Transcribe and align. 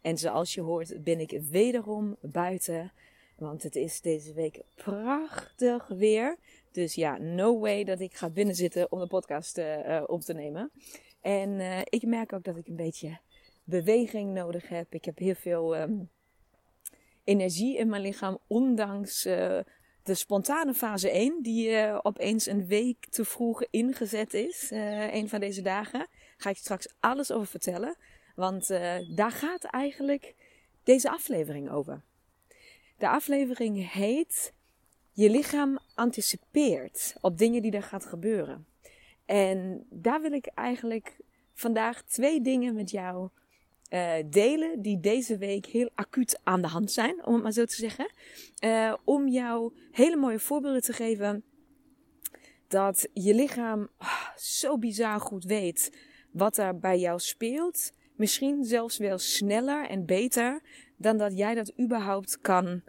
En 0.00 0.18
zoals 0.18 0.54
je 0.54 0.60
hoort 0.60 1.04
ben 1.04 1.20
ik 1.20 1.40
wederom 1.50 2.16
buiten. 2.20 2.92
Want 3.36 3.62
het 3.62 3.76
is 3.76 4.00
deze 4.00 4.32
week 4.32 4.60
prachtig 4.74 5.88
weer. 5.88 6.36
Dus 6.70 6.94
ja, 6.94 7.18
no 7.18 7.58
way 7.58 7.84
dat 7.84 8.00
ik 8.00 8.14
ga 8.14 8.30
binnenzitten 8.30 8.92
om 8.92 9.00
de 9.00 9.06
podcast 9.06 9.58
uh, 9.58 10.02
op 10.06 10.20
te 10.20 10.34
nemen. 10.34 10.70
En 11.20 11.50
uh, 11.50 11.78
ik 11.84 12.02
merk 12.02 12.32
ook 12.32 12.44
dat 12.44 12.56
ik 12.56 12.66
een 12.66 12.76
beetje 12.76 13.18
beweging 13.64 14.32
nodig 14.32 14.68
heb. 14.68 14.94
Ik 14.94 15.04
heb 15.04 15.18
heel 15.18 15.34
veel 15.34 15.76
um, 15.76 16.10
energie 17.24 17.76
in 17.76 17.88
mijn 17.88 18.02
lichaam, 18.02 18.38
ondanks 18.46 19.22
de 20.02 20.14
spontane 20.14 20.74
fase 20.74 21.10
1, 21.10 21.42
die 21.42 22.02
opeens 22.02 22.46
een 22.46 22.66
week 22.66 23.06
te 23.10 23.24
vroeg 23.24 23.64
ingezet 23.70 24.34
is. 24.34 24.68
Een 25.10 25.28
van 25.28 25.40
deze 25.40 25.62
dagen. 25.62 26.06
Ga 26.36 26.50
ik 26.50 26.56
straks 26.56 26.88
alles 27.00 27.32
over 27.32 27.46
vertellen. 27.46 27.96
Want 28.40 28.70
uh, 28.70 28.96
daar 29.08 29.30
gaat 29.30 29.64
eigenlijk 29.64 30.34
deze 30.82 31.10
aflevering 31.10 31.70
over. 31.70 32.02
De 32.98 33.08
aflevering 33.08 33.92
heet 33.92 34.52
Je 35.12 35.30
lichaam 35.30 35.78
anticipeert 35.94 37.14
op 37.20 37.38
dingen 37.38 37.62
die 37.62 37.72
er 37.72 37.82
gaat 37.82 38.06
gebeuren. 38.06 38.66
En 39.26 39.86
daar 39.90 40.20
wil 40.20 40.32
ik 40.32 40.46
eigenlijk 40.46 41.16
vandaag 41.54 42.02
twee 42.02 42.40
dingen 42.40 42.74
met 42.74 42.90
jou 42.90 43.28
uh, 43.90 44.12
delen 44.26 44.82
die 44.82 45.00
deze 45.00 45.38
week 45.38 45.66
heel 45.66 45.90
acuut 45.94 46.40
aan 46.42 46.62
de 46.62 46.68
hand 46.68 46.92
zijn, 46.92 47.26
om 47.26 47.34
het 47.34 47.42
maar 47.42 47.52
zo 47.52 47.64
te 47.64 47.74
zeggen. 47.74 48.12
Uh, 48.64 48.94
om 49.04 49.28
jou 49.28 49.72
hele 49.90 50.16
mooie 50.16 50.38
voorbeelden 50.38 50.82
te 50.82 50.92
geven 50.92 51.44
dat 52.68 53.08
je 53.12 53.34
lichaam 53.34 53.88
oh, 53.98 54.36
zo 54.36 54.78
bizar 54.78 55.20
goed 55.20 55.44
weet 55.44 55.96
wat 56.32 56.56
er 56.56 56.78
bij 56.78 56.98
jou 56.98 57.18
speelt. 57.18 57.92
Misschien 58.20 58.64
zelfs 58.64 58.98
wel 58.98 59.18
sneller 59.18 59.88
en 59.88 60.06
beter 60.06 60.60
dan 60.96 61.16
dat 61.16 61.38
jij 61.38 61.54
dat 61.54 61.72
überhaupt 61.80 62.40
kan 62.40 62.82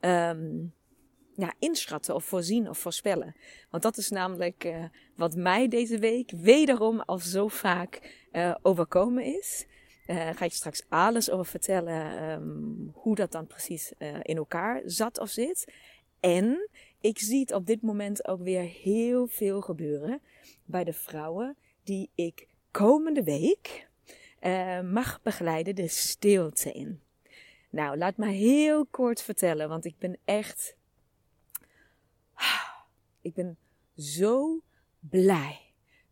um, 0.00 0.74
ja, 1.34 1.54
inschatten 1.58 2.14
of 2.14 2.24
voorzien 2.24 2.68
of 2.68 2.78
voorspellen. 2.78 3.36
Want 3.70 3.82
dat 3.82 3.96
is 3.96 4.10
namelijk 4.10 4.64
uh, 4.64 4.84
wat 5.16 5.36
mij 5.36 5.68
deze 5.68 5.98
week 5.98 6.30
wederom 6.30 7.00
al 7.00 7.18
zo 7.18 7.48
vaak 7.48 8.22
overkomen 8.62 9.24
is. 9.24 9.66
Uh, 10.06 10.30
ga 10.34 10.44
ik 10.44 10.52
straks 10.52 10.84
alles 10.88 11.30
over 11.30 11.46
vertellen 11.46 12.30
um, 12.30 12.90
hoe 12.92 13.14
dat 13.14 13.32
dan 13.32 13.46
precies 13.46 13.92
in 14.22 14.36
elkaar 14.36 14.82
zat 14.84 15.18
of 15.18 15.28
zit. 15.30 15.72
En 16.20 16.68
ik 17.00 17.18
zie 17.18 17.40
het 17.40 17.52
op 17.52 17.66
dit 17.66 17.82
moment 17.82 18.28
ook 18.28 18.42
weer 18.42 18.62
heel 18.62 19.26
veel 19.26 19.60
gebeuren 19.60 20.20
bij 20.64 20.84
de 20.84 20.92
vrouwen 20.92 21.56
die 21.84 22.10
ik 22.14 22.46
komende 22.70 23.22
week 23.22 23.92
uh, 24.46 24.80
mag 24.80 25.22
begeleiden 25.22 25.74
de 25.74 25.88
stilte 25.88 26.72
in. 26.72 27.00
Nou, 27.70 27.96
laat 27.96 28.16
me 28.16 28.26
heel 28.26 28.86
kort 28.86 29.22
vertellen, 29.22 29.68
want 29.68 29.84
ik 29.84 29.98
ben 29.98 30.18
echt. 30.24 30.76
Ik 33.22 33.34
ben 33.34 33.56
zo 33.96 34.60
blij 35.00 35.64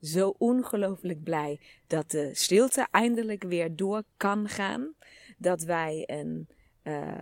zo 0.03 0.35
ongelooflijk 0.39 1.23
blij 1.23 1.61
dat 1.87 2.11
de 2.11 2.31
stilte 2.35 2.87
eindelijk 2.91 3.43
weer 3.43 3.77
door 3.77 4.03
kan 4.17 4.49
gaan. 4.49 4.95
Dat 5.39 5.63
wij 5.63 6.05
een, 6.07 6.49
uh, 6.83 7.15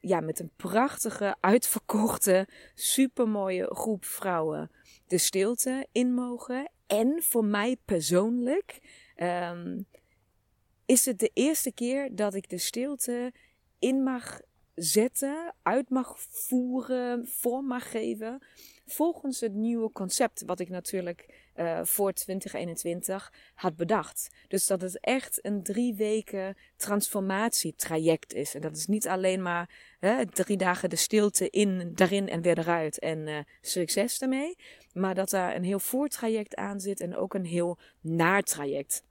ja, 0.00 0.20
met 0.20 0.40
een 0.40 0.50
prachtige, 0.56 1.36
uitverkochte, 1.40 2.48
supermooie 2.74 3.74
groep 3.74 4.04
vrouwen 4.04 4.70
de 5.06 5.18
stilte 5.18 5.86
in 5.92 6.14
mogen. 6.14 6.70
En 6.86 7.22
voor 7.22 7.44
mij 7.44 7.76
persoonlijk 7.84 8.78
um, 9.16 9.86
is 10.88 11.04
het 11.04 11.18
de 11.18 11.30
eerste 11.34 11.72
keer 11.72 12.14
dat 12.14 12.34
ik 12.34 12.48
de 12.48 12.58
stilte 12.58 13.32
in 13.78 14.02
mag 14.02 14.40
zetten, 14.74 15.54
uit 15.62 15.90
mag 15.90 16.16
voeren, 16.18 17.26
vorm 17.26 17.66
mag 17.66 17.90
geven. 17.90 18.42
Volgens 18.86 19.40
het 19.40 19.52
nieuwe 19.52 19.92
concept, 19.92 20.42
wat 20.46 20.60
ik 20.60 20.68
natuurlijk 20.68 21.48
uh, 21.56 21.80
voor 21.84 22.12
2021 22.12 23.32
had 23.54 23.76
bedacht. 23.76 24.28
Dus 24.46 24.66
dat 24.66 24.80
het 24.80 25.00
echt 25.00 25.44
een 25.44 25.62
drie 25.62 25.94
weken 25.94 26.56
transformatietraject 26.76 28.34
is. 28.34 28.54
En 28.54 28.60
dat 28.60 28.76
is 28.76 28.86
niet 28.86 29.08
alleen 29.08 29.42
maar 29.42 29.70
hè, 29.98 30.26
drie 30.26 30.56
dagen 30.56 30.90
de 30.90 30.96
stilte 30.96 31.50
in, 31.50 31.92
daarin 31.94 32.28
en 32.28 32.42
weer 32.42 32.58
eruit 32.58 32.98
en 32.98 33.26
uh, 33.26 33.38
succes 33.60 34.20
ermee. 34.20 34.56
Maar 34.92 35.14
dat 35.14 35.30
daar 35.30 35.56
een 35.56 35.64
heel 35.64 35.80
voortraject 35.80 36.54
aan 36.54 36.80
zit 36.80 37.00
en 37.00 37.16
ook 37.16 37.34
een 37.34 37.46
heel 37.46 37.78
naartraject. 38.00 39.02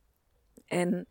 En 0.66 1.08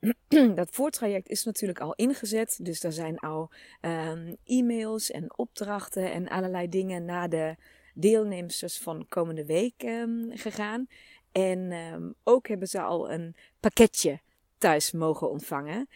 dat 0.54 0.68
voortraject 0.70 1.28
is 1.28 1.44
natuurlijk 1.44 1.80
al 1.80 1.94
ingezet. 1.94 2.58
Dus 2.62 2.82
er 2.82 2.92
zijn 2.92 3.18
al 3.18 3.50
um, 3.80 4.36
e-mails 4.44 5.10
en 5.10 5.38
opdrachten 5.38 6.12
en 6.12 6.28
allerlei 6.28 6.68
dingen 6.68 7.04
na 7.04 7.28
de 7.28 7.56
deelnemers 7.94 8.78
van 8.82 9.06
komende 9.08 9.44
week 9.44 9.82
um, 9.82 10.30
gegaan. 10.34 10.86
En 11.32 11.72
um, 11.72 12.14
ook 12.24 12.48
hebben 12.48 12.68
ze 12.68 12.80
al 12.80 13.10
een 13.10 13.36
pakketje 13.60 14.20
thuis 14.58 14.92
mogen 14.92 15.30
ontvangen. 15.30 15.88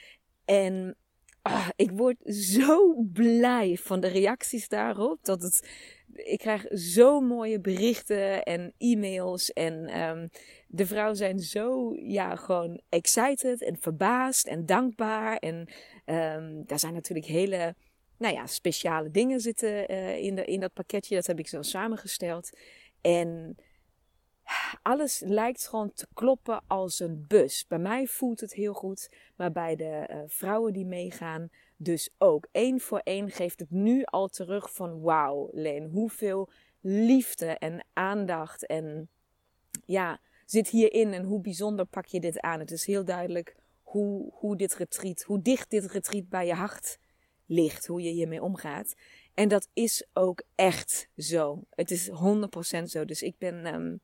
En 0.45 0.97
oh, 1.43 1.69
ik 1.77 1.91
word 1.91 2.17
zo 2.35 3.03
blij 3.13 3.77
van 3.77 4.01
de 4.01 4.09
reacties 4.09 4.69
daarop. 4.69 5.19
Dat 5.25 5.43
het, 5.43 5.69
ik 6.15 6.39
krijg 6.39 6.67
zo 6.71 7.21
mooie 7.21 7.61
berichten 7.61 8.43
en 8.43 8.73
e-mails. 8.79 9.53
En 9.53 10.01
um, 10.01 10.31
de 10.69 10.87
vrouwen 10.87 11.17
zijn 11.17 11.39
zo, 11.39 11.95
ja, 11.95 12.37
gewoon 12.37 12.81
excited 12.89 13.63
en 13.63 13.77
verbaasd 13.81 14.47
en 14.47 14.67
dankbaar. 14.67 15.37
En 15.37 15.69
um, 16.05 16.65
daar 16.67 16.79
zijn 16.79 16.95
natuurlijk 16.95 17.27
hele 17.27 17.75
nou 18.19 18.35
ja, 18.35 18.47
speciale 18.47 19.11
dingen 19.11 19.41
zitten 19.41 19.93
uh, 19.93 20.17
in, 20.17 20.35
de, 20.35 20.45
in 20.45 20.61
dat 20.61 20.73
pakketje. 20.73 21.15
Dat 21.15 21.27
heb 21.27 21.39
ik 21.39 21.49
zo 21.49 21.63
samengesteld. 21.63 22.51
En 23.01 23.57
alles 24.83 25.23
lijkt 25.27 25.69
gewoon 25.69 25.93
te 25.93 26.07
kloppen 26.15 26.63
als 26.67 27.01
een 27.01 27.25
bus. 27.29 27.67
Bij 27.69 27.79
mij 27.79 28.07
voelt 28.07 28.41
het 28.41 28.55
heel 28.55 28.73
goed, 28.73 29.11
maar 29.37 29.53
bij 29.53 29.77
de 29.77 30.09
uh, 30.11 30.17
vrouwen 30.27 30.73
die 30.73 30.87
meegaan 30.87 31.51
dus 31.77 32.11
ook. 32.19 32.49
Eén 32.53 32.81
voor 32.81 32.99
één 32.99 33.31
geeft 33.31 33.61
het 33.61 33.71
nu 33.71 34.05
al 34.05 34.29
terug 34.29 34.73
van 34.73 35.01
wauw, 35.01 35.49
Leen, 35.53 35.91
hoeveel 35.91 36.51
liefde 36.81 37.47
en 37.47 37.85
aandacht 37.93 38.67
en 38.67 39.09
ja, 39.85 40.21
zit 40.47 40.69
hierin 40.69 41.13
en 41.13 41.25
hoe 41.25 41.41
bijzonder 41.41 41.85
pak 41.85 42.07
je 42.07 42.21
dit 42.21 42.41
aan. 42.41 42.61
Het 42.61 42.71
is 42.71 42.87
heel 42.87 43.05
duidelijk 43.05 43.57
hoe, 43.83 44.31
hoe 44.33 44.57
dit 44.57 44.75
retreat, 44.75 45.23
hoe 45.23 45.43
dicht 45.43 45.71
dit 45.71 45.85
retreat 45.85 46.29
bij 46.29 46.47
je 46.47 46.55
hart 46.55 46.99
ligt, 47.47 47.87
hoe 47.87 48.03
je 48.03 48.11
hiermee 48.11 48.43
omgaat. 48.43 48.95
En 49.35 49.49
dat 49.49 49.69
is 49.73 50.07
ook 50.13 50.43
echt 50.55 51.09
zo. 51.17 51.63
Het 51.71 51.91
is 51.91 52.11
100% 52.11 52.13
zo. 52.85 53.05
Dus 53.05 53.23
ik 53.23 53.39
ben 53.39 53.75
um, 53.75 54.01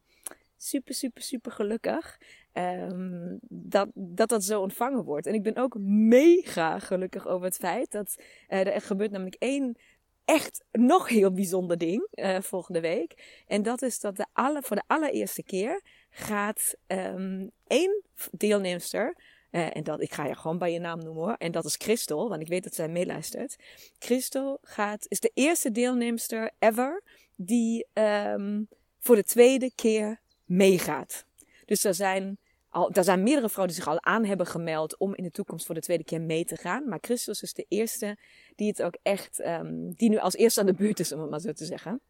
super, 0.56 0.94
super, 0.94 1.22
super 1.22 1.52
gelukkig 1.52 2.18
um, 2.52 3.38
dat, 3.48 3.88
dat 3.94 4.28
dat 4.28 4.44
zo 4.44 4.60
ontvangen 4.60 5.04
wordt. 5.04 5.26
En 5.26 5.34
ik 5.34 5.42
ben 5.42 5.56
ook 5.56 5.78
mega 5.78 6.78
gelukkig 6.78 7.26
over 7.26 7.44
het 7.44 7.56
feit 7.56 7.90
dat 7.90 8.14
uh, 8.48 8.74
er 8.74 8.80
gebeurt 8.80 9.10
namelijk 9.10 9.36
één 9.38 9.76
echt 10.24 10.64
nog 10.72 11.08
heel 11.08 11.32
bijzonder 11.32 11.78
ding 11.78 12.08
uh, 12.14 12.40
volgende 12.40 12.80
week. 12.80 13.42
En 13.46 13.62
dat 13.62 13.82
is 13.82 14.00
dat 14.00 14.16
de 14.16 14.26
alle, 14.32 14.62
voor 14.62 14.76
de 14.76 14.82
allereerste 14.86 15.42
keer 15.42 15.82
gaat 16.10 16.74
um, 16.86 17.50
één 17.66 18.02
deelnemster 18.32 19.16
Uh, 19.50 19.76
en 19.76 19.84
dat, 19.84 20.00
ik 20.00 20.12
ga 20.12 20.26
je 20.26 20.34
gewoon 20.34 20.58
bij 20.58 20.72
je 20.72 20.78
naam 20.78 20.98
noemen 20.98 21.22
hoor. 21.22 21.34
En 21.34 21.52
dat 21.52 21.64
is 21.64 21.76
Christel, 21.76 22.28
want 22.28 22.40
ik 22.40 22.48
weet 22.48 22.64
dat 22.64 22.74
zij 22.74 22.88
meeluistert. 22.88 23.56
Christel 23.98 24.58
gaat, 24.62 25.06
is 25.08 25.20
de 25.20 25.30
eerste 25.34 25.70
deelnemster 25.70 26.50
ever 26.58 27.02
die 27.34 27.86
um, 27.92 28.68
voor 28.98 29.16
de 29.16 29.24
tweede 29.24 29.72
keer 29.74 30.20
meegaat. 30.44 31.24
Dus 31.70 31.84
er 31.84 31.94
zijn, 31.94 32.38
al, 32.68 32.90
er 32.92 33.04
zijn 33.04 33.22
meerdere 33.22 33.48
vrouwen 33.48 33.74
die 33.74 33.84
zich 33.84 33.92
al 33.92 34.02
aan 34.02 34.24
hebben 34.24 34.46
gemeld 34.46 34.98
om 34.98 35.14
in 35.14 35.22
de 35.22 35.30
toekomst 35.30 35.66
voor 35.66 35.74
de 35.74 35.80
tweede 35.80 36.04
keer 36.04 36.20
mee 36.20 36.44
te 36.44 36.56
gaan. 36.56 36.88
Maar 36.88 36.98
Christel 37.00 37.34
is 37.40 37.52
de 37.52 37.66
eerste 37.68 38.16
die 38.56 38.68
het 38.68 38.82
ook 38.82 38.96
echt, 39.02 39.38
um, 39.38 39.94
die 39.94 40.08
nu 40.08 40.18
als 40.18 40.34
eerste 40.34 40.60
aan 40.60 40.66
de 40.66 40.74
buurt 40.74 41.00
is, 41.00 41.12
om 41.12 41.20
het 41.20 41.30
maar 41.30 41.40
zo 41.40 41.52
te 41.52 41.64
zeggen. 41.64 42.00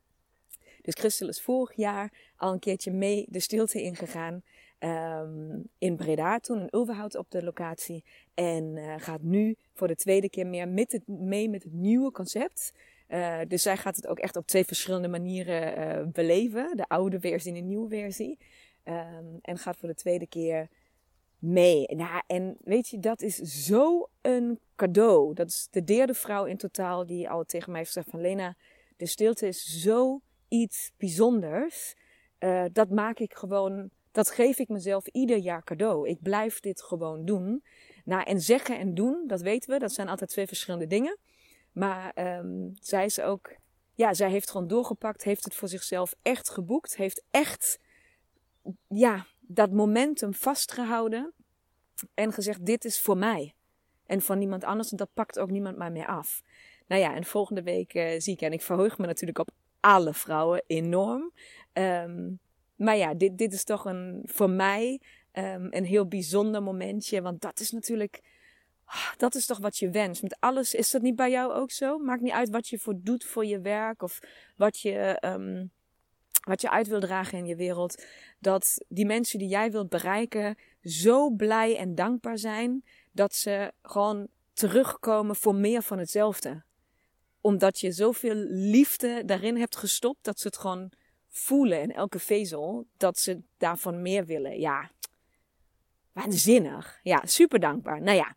Dus 0.83 0.95
Christel 0.95 1.29
is 1.29 1.43
vorig 1.43 1.77
jaar 1.77 2.13
al 2.37 2.53
een 2.53 2.59
keertje 2.59 2.91
mee 2.91 3.27
de 3.29 3.41
stilte 3.41 3.83
ingegaan. 3.83 4.43
Um, 4.79 5.69
in 5.79 5.97
Breda 5.97 6.39
toen, 6.39 6.61
in 6.61 6.69
Ulverhout 6.71 7.15
op 7.15 7.31
de 7.31 7.43
locatie. 7.43 8.05
En 8.35 8.65
uh, 8.77 8.95
gaat 8.99 9.23
nu 9.23 9.57
voor 9.75 9.89
de 9.89 9.97
tweede 9.97 10.31
keer 10.31 10.47
meer 10.47 10.69
met 10.69 10.93
het, 10.93 11.07
mee 11.07 11.49
met 11.49 11.63
het 11.63 11.73
nieuwe 11.73 12.11
concept. 12.11 12.73
Uh, 13.09 13.39
dus 13.49 13.63
zij 13.63 13.77
gaat 13.77 13.97
het 13.97 14.07
ook 14.07 14.19
echt 14.19 14.37
op 14.37 14.47
twee 14.47 14.65
verschillende 14.65 15.09
manieren 15.09 15.79
uh, 15.79 16.13
beleven. 16.13 16.77
De 16.77 16.89
oude 16.89 17.21
versie 17.21 17.53
en 17.53 17.59
de 17.59 17.65
nieuwe 17.65 17.89
versie. 17.89 18.39
Um, 18.85 19.39
en 19.43 19.59
gaat 19.59 19.77
voor 19.77 19.89
de 19.89 19.95
tweede 19.95 20.27
keer 20.27 20.69
mee. 21.39 21.87
Nou, 21.95 22.23
en 22.27 22.57
weet 22.61 22.89
je, 22.89 22.99
dat 22.99 23.23
is 23.23 23.37
zo 23.37 24.09
een 24.21 24.61
cadeau. 24.77 25.35
Dat 25.35 25.49
is 25.49 25.69
de 25.71 25.85
derde 25.85 26.15
vrouw 26.15 26.45
in 26.45 26.57
totaal 26.57 27.07
die 27.07 27.31
al 27.31 27.45
tegen 27.45 27.71
mij 27.71 27.81
heeft 27.81 27.93
gezegd 27.93 28.11
van 28.11 28.21
Lena, 28.21 28.57
de 28.97 29.07
stilte 29.07 29.47
is 29.47 29.65
zo 29.83 30.21
iets 30.49 30.93
bijzonders. 30.97 31.95
Uh, 32.39 32.65
dat 32.73 32.91
maak 32.91 33.19
ik 33.19 33.35
gewoon, 33.35 33.91
dat 34.13 34.31
geef 34.31 34.59
ik 34.59 34.69
mezelf 34.69 35.07
ieder 35.07 35.37
jaar 35.37 35.65
cadeau. 35.65 36.09
Ik 36.09 36.23
blijf 36.23 36.61
dit 36.61 36.83
gewoon 36.83 37.25
doen. 37.25 37.65
Nou, 38.05 38.23
en 38.23 38.41
zeggen 38.41 38.79
en 38.79 38.95
doen, 38.95 39.25
dat 39.27 39.41
weten 39.41 39.71
we, 39.71 39.79
dat 39.79 39.93
zijn 39.93 40.09
altijd 40.09 40.31
twee 40.31 40.47
verschillende 40.47 40.87
dingen. 40.87 41.19
Maar 41.73 42.39
um, 42.39 42.73
zij 42.81 43.05
is 43.05 43.21
ook, 43.21 43.57
ja, 43.95 44.15
zij 44.15 44.31
heeft 44.31 44.51
gewoon 44.51 44.69
doorgepakt, 44.69 45.25
heeft 45.25 45.45
het 45.45 45.55
voor 45.55 45.69
zichzelf 45.69 46.15
echt 46.23 46.51
geboekt, 46.51 46.97
heeft 46.97 47.25
echt, 47.31 47.79
ja, 48.89 49.27
dat 49.41 49.73
momentum 49.73 50.35
vastgehouden 50.35 51.33
en 52.15 52.33
gezegd: 52.33 52.67
Dit 52.67 52.85
is 52.85 53.01
voor 53.01 53.17
mij 53.17 53.55
en 54.07 54.21
van 54.21 54.39
niemand 54.39 54.65
anders 54.65 54.91
en 54.91 54.97
dat 54.97 55.11
pakt 55.15 55.39
ook 55.39 55.51
niemand 55.51 55.77
maar 55.77 55.93
meer 55.93 56.07
af. 56.07 56.43
Nou 56.87 57.01
ja, 57.03 57.15
en 57.15 57.25
volgende 57.25 57.63
week 57.63 57.95
uh, 57.95 58.15
zie 58.19 58.33
ik 58.33 58.41
en 58.41 58.53
ik 58.53 58.63
verheug 58.63 58.99
me 58.99 59.07
natuurlijk 59.07 59.39
op 59.39 59.51
alle 59.81 60.15
vrouwen 60.15 60.63
enorm. 60.67 61.33
Um, 61.73 62.41
maar 62.77 62.97
ja, 62.97 63.15
dit, 63.15 63.39
dit 63.39 63.53
is 63.53 63.65
toch 63.65 63.85
een, 63.85 64.23
voor 64.25 64.51
mij 64.51 65.01
um, 65.33 65.67
een 65.71 65.85
heel 65.85 66.07
bijzonder 66.07 66.63
momentje. 66.63 67.23
Want 67.23 67.41
dat 67.41 67.61
is 67.61 67.71
natuurlijk, 67.71 68.21
ah, 68.85 69.13
dat 69.17 69.35
is 69.35 69.47
toch 69.47 69.59
wat 69.59 69.77
je 69.77 69.91
wenst. 69.91 70.23
Met 70.23 70.37
alles, 70.41 70.75
is 70.75 70.91
dat 70.91 71.03
niet 71.03 71.17
bij 71.17 71.31
jou 71.31 71.53
ook 71.53 71.71
zo? 71.71 71.99
Maakt 71.99 72.23
niet 72.23 72.33
uit 72.33 72.51
wat 72.51 72.69
je 72.69 72.79
voor 72.79 72.95
doet 72.97 73.25
voor 73.25 73.47
je 73.47 73.61
werk 73.61 74.03
of 74.03 74.19
wat 74.57 74.81
je, 74.81 75.23
um, 75.25 75.71
wat 76.41 76.61
je 76.61 76.71
uit 76.71 76.87
wil 76.87 77.01
dragen 77.01 77.39
in 77.39 77.47
je 77.47 77.57
wereld. 77.57 78.05
Dat 78.39 78.85
die 78.89 79.07
mensen 79.07 79.39
die 79.39 79.49
jij 79.49 79.71
wilt 79.71 79.89
bereiken 79.89 80.59
zo 80.83 81.31
blij 81.31 81.77
en 81.77 81.95
dankbaar 81.95 82.39
zijn 82.39 82.85
dat 83.13 83.35
ze 83.35 83.73
gewoon 83.83 84.29
terugkomen 84.53 85.37
voor 85.37 85.55
meer 85.55 85.83
van 85.83 85.99
hetzelfde 85.99 86.63
omdat 87.41 87.81
je 87.81 87.93
zoveel 87.93 88.35
liefde 88.49 89.23
daarin 89.25 89.57
hebt 89.57 89.77
gestopt, 89.77 90.25
dat 90.25 90.41
ze 90.41 90.47
het 90.47 90.57
gewoon 90.57 90.93
voelen 91.29 91.81
in 91.81 91.93
elke 91.93 92.19
vezel, 92.19 92.87
dat 92.97 93.19
ze 93.19 93.41
daarvan 93.57 94.03
meer 94.03 94.27
willen. 94.27 94.61
Ja, 94.61 94.91
waanzinnig. 96.13 97.01
Ja, 97.03 97.23
super 97.25 97.61
dankbaar. 97.61 98.03
Nou 98.03 98.17
ja, 98.17 98.37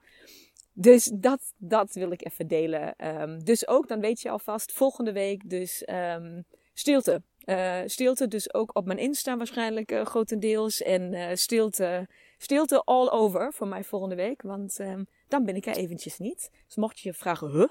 dus 0.74 1.12
dat, 1.14 1.54
dat 1.58 1.94
wil 1.94 2.12
ik 2.12 2.26
even 2.26 2.48
delen. 2.48 3.08
Um, 3.22 3.44
dus 3.44 3.68
ook, 3.68 3.88
dan 3.88 4.00
weet 4.00 4.22
je 4.22 4.30
alvast, 4.30 4.72
volgende 4.72 5.12
week 5.12 5.50
dus 5.50 5.88
um, 5.90 6.46
stilte. 6.74 7.22
Uh, 7.46 7.82
stilte 7.86 8.28
dus 8.28 8.54
ook 8.54 8.76
op 8.76 8.86
mijn 8.86 9.00
Insta 9.00 9.38
waarschijnlijk 9.38 9.92
uh, 9.92 10.06
grotendeels. 10.06 10.82
En 10.82 11.14
uh, 11.14 11.30
stilte, 11.34 12.08
stilte 12.38 12.82
all 12.84 13.10
over 13.10 13.54
voor 13.54 13.68
mij 13.68 13.84
volgende 13.84 14.16
week. 14.16 14.42
Want 14.42 14.80
um, 14.80 15.08
dan 15.28 15.46
ben 15.46 15.56
ik 15.56 15.66
er 15.66 15.76
eventjes 15.76 16.18
niet. 16.18 16.52
Dus 16.66 16.76
mocht 16.76 17.00
je 17.00 17.10
je 17.10 17.16
vragen, 17.16 17.52
huh? 17.52 17.70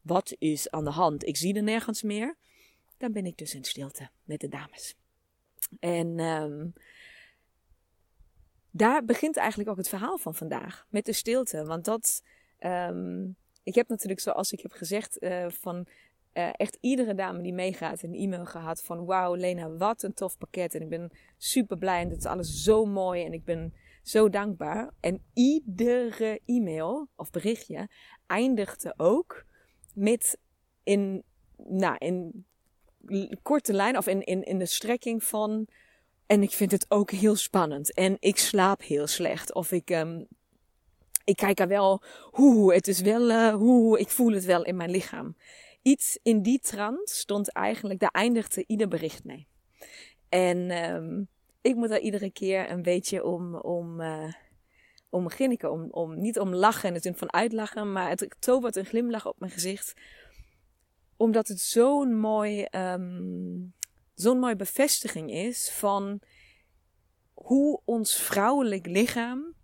Wat 0.00 0.34
is 0.38 0.70
aan 0.70 0.84
de 0.84 0.90
hand? 0.90 1.26
Ik 1.26 1.36
zie 1.36 1.54
er 1.54 1.62
nergens 1.62 2.02
meer. 2.02 2.36
Dan 2.96 3.12
ben 3.12 3.26
ik 3.26 3.36
dus 3.36 3.54
in 3.54 3.64
stilte 3.64 4.08
met 4.24 4.40
de 4.40 4.48
dames. 4.48 4.94
En 5.80 6.18
um, 6.18 6.72
daar 8.70 9.04
begint 9.04 9.36
eigenlijk 9.36 9.70
ook 9.70 9.76
het 9.76 9.88
verhaal 9.88 10.18
van 10.18 10.34
vandaag. 10.34 10.86
Met 10.88 11.04
de 11.04 11.12
stilte. 11.12 11.64
Want 11.64 11.84
dat. 11.84 12.22
Um, 12.60 13.36
ik 13.62 13.74
heb 13.74 13.88
natuurlijk, 13.88 14.20
zoals 14.20 14.52
ik 14.52 14.60
heb 14.60 14.72
gezegd, 14.72 15.18
van 15.46 15.86
uh, 16.34 16.48
echt 16.52 16.78
iedere 16.80 17.14
dame 17.14 17.42
die 17.42 17.52
meegaat 17.52 18.02
een 18.02 18.14
e-mail 18.14 18.44
gehad 18.44 18.82
van 18.82 19.04
wauw 19.04 19.34
Lena, 19.34 19.70
wat 19.70 20.02
een 20.02 20.14
tof 20.14 20.38
pakket. 20.38 20.74
En 20.74 20.82
ik 20.82 20.88
ben 20.88 21.10
super 21.36 21.78
blij 21.78 22.00
en 22.00 22.08
het 22.08 22.18
is 22.18 22.26
alles 22.26 22.62
zo 22.62 22.84
mooi 22.84 23.24
en 23.24 23.32
ik 23.32 23.44
ben 23.44 23.74
zo 24.02 24.28
dankbaar. 24.28 24.90
En 25.00 25.22
iedere 25.34 26.40
e-mail 26.46 27.08
of 27.16 27.30
berichtje 27.30 27.88
eindigde 28.26 28.94
ook 28.96 29.44
met 29.94 30.38
in, 30.82 31.22
nou, 31.56 31.96
in 31.98 32.46
korte 33.42 33.72
lijn 33.72 33.96
of 33.96 34.06
in, 34.06 34.22
in, 34.22 34.42
in 34.42 34.58
de 34.58 34.66
strekking 34.66 35.24
van. 35.24 35.66
En 36.26 36.42
ik 36.42 36.50
vind 36.50 36.70
het 36.70 36.86
ook 36.88 37.10
heel 37.10 37.36
spannend. 37.36 37.94
En 37.94 38.16
ik 38.20 38.38
slaap 38.38 38.82
heel 38.82 39.06
slecht. 39.06 39.54
Of 39.54 39.72
ik, 39.72 39.90
um, 39.90 40.26
ik 41.24 41.36
kijk 41.36 41.60
er 41.60 41.68
wel. 41.68 42.02
Hoe, 42.30 42.74
het 42.74 42.88
is 42.88 43.00
wel. 43.00 43.30
Uh, 43.30 43.54
hoe, 43.54 43.98
ik 43.98 44.08
voel 44.08 44.32
het 44.32 44.44
wel 44.44 44.64
in 44.64 44.76
mijn 44.76 44.90
lichaam. 44.90 45.36
Iets 45.82 46.18
in 46.22 46.42
die 46.42 46.60
trant 46.60 47.08
stond 47.08 47.52
eigenlijk. 47.52 48.00
Daar 48.00 48.10
eindigde 48.10 48.64
ieder 48.66 48.88
bericht 48.88 49.24
mee. 49.24 49.46
En 50.28 50.70
um, 50.94 51.28
ik 51.60 51.74
moet 51.74 51.88
daar 51.88 52.00
iedere 52.00 52.30
keer 52.30 52.70
een 52.70 52.82
beetje 52.82 53.24
om. 53.24 53.54
om 53.54 54.00
uh, 54.00 54.32
om 55.10 55.28
ginniken, 55.28 55.72
om, 55.72 55.88
om, 55.90 56.20
niet 56.20 56.38
om 56.38 56.54
lachen 56.54 56.92
de 56.92 57.00
zin 57.00 57.14
van 57.14 57.32
uitlachen, 57.32 57.92
maar 57.92 58.08
het 58.08 58.36
tovert 58.38 58.76
een 58.76 58.84
glimlach 58.84 59.26
op 59.26 59.38
mijn 59.38 59.52
gezicht. 59.52 59.94
Omdat 61.16 61.48
het 61.48 61.60
zo'n 61.60 62.18
mooi, 62.18 62.66
um, 62.70 63.74
zo'n 64.14 64.38
mooie 64.38 64.56
bevestiging 64.56 65.30
is 65.30 65.70
van 65.70 66.20
hoe 67.34 67.80
ons 67.84 68.16
vrouwelijk 68.16 68.86
lichaam 68.86 69.54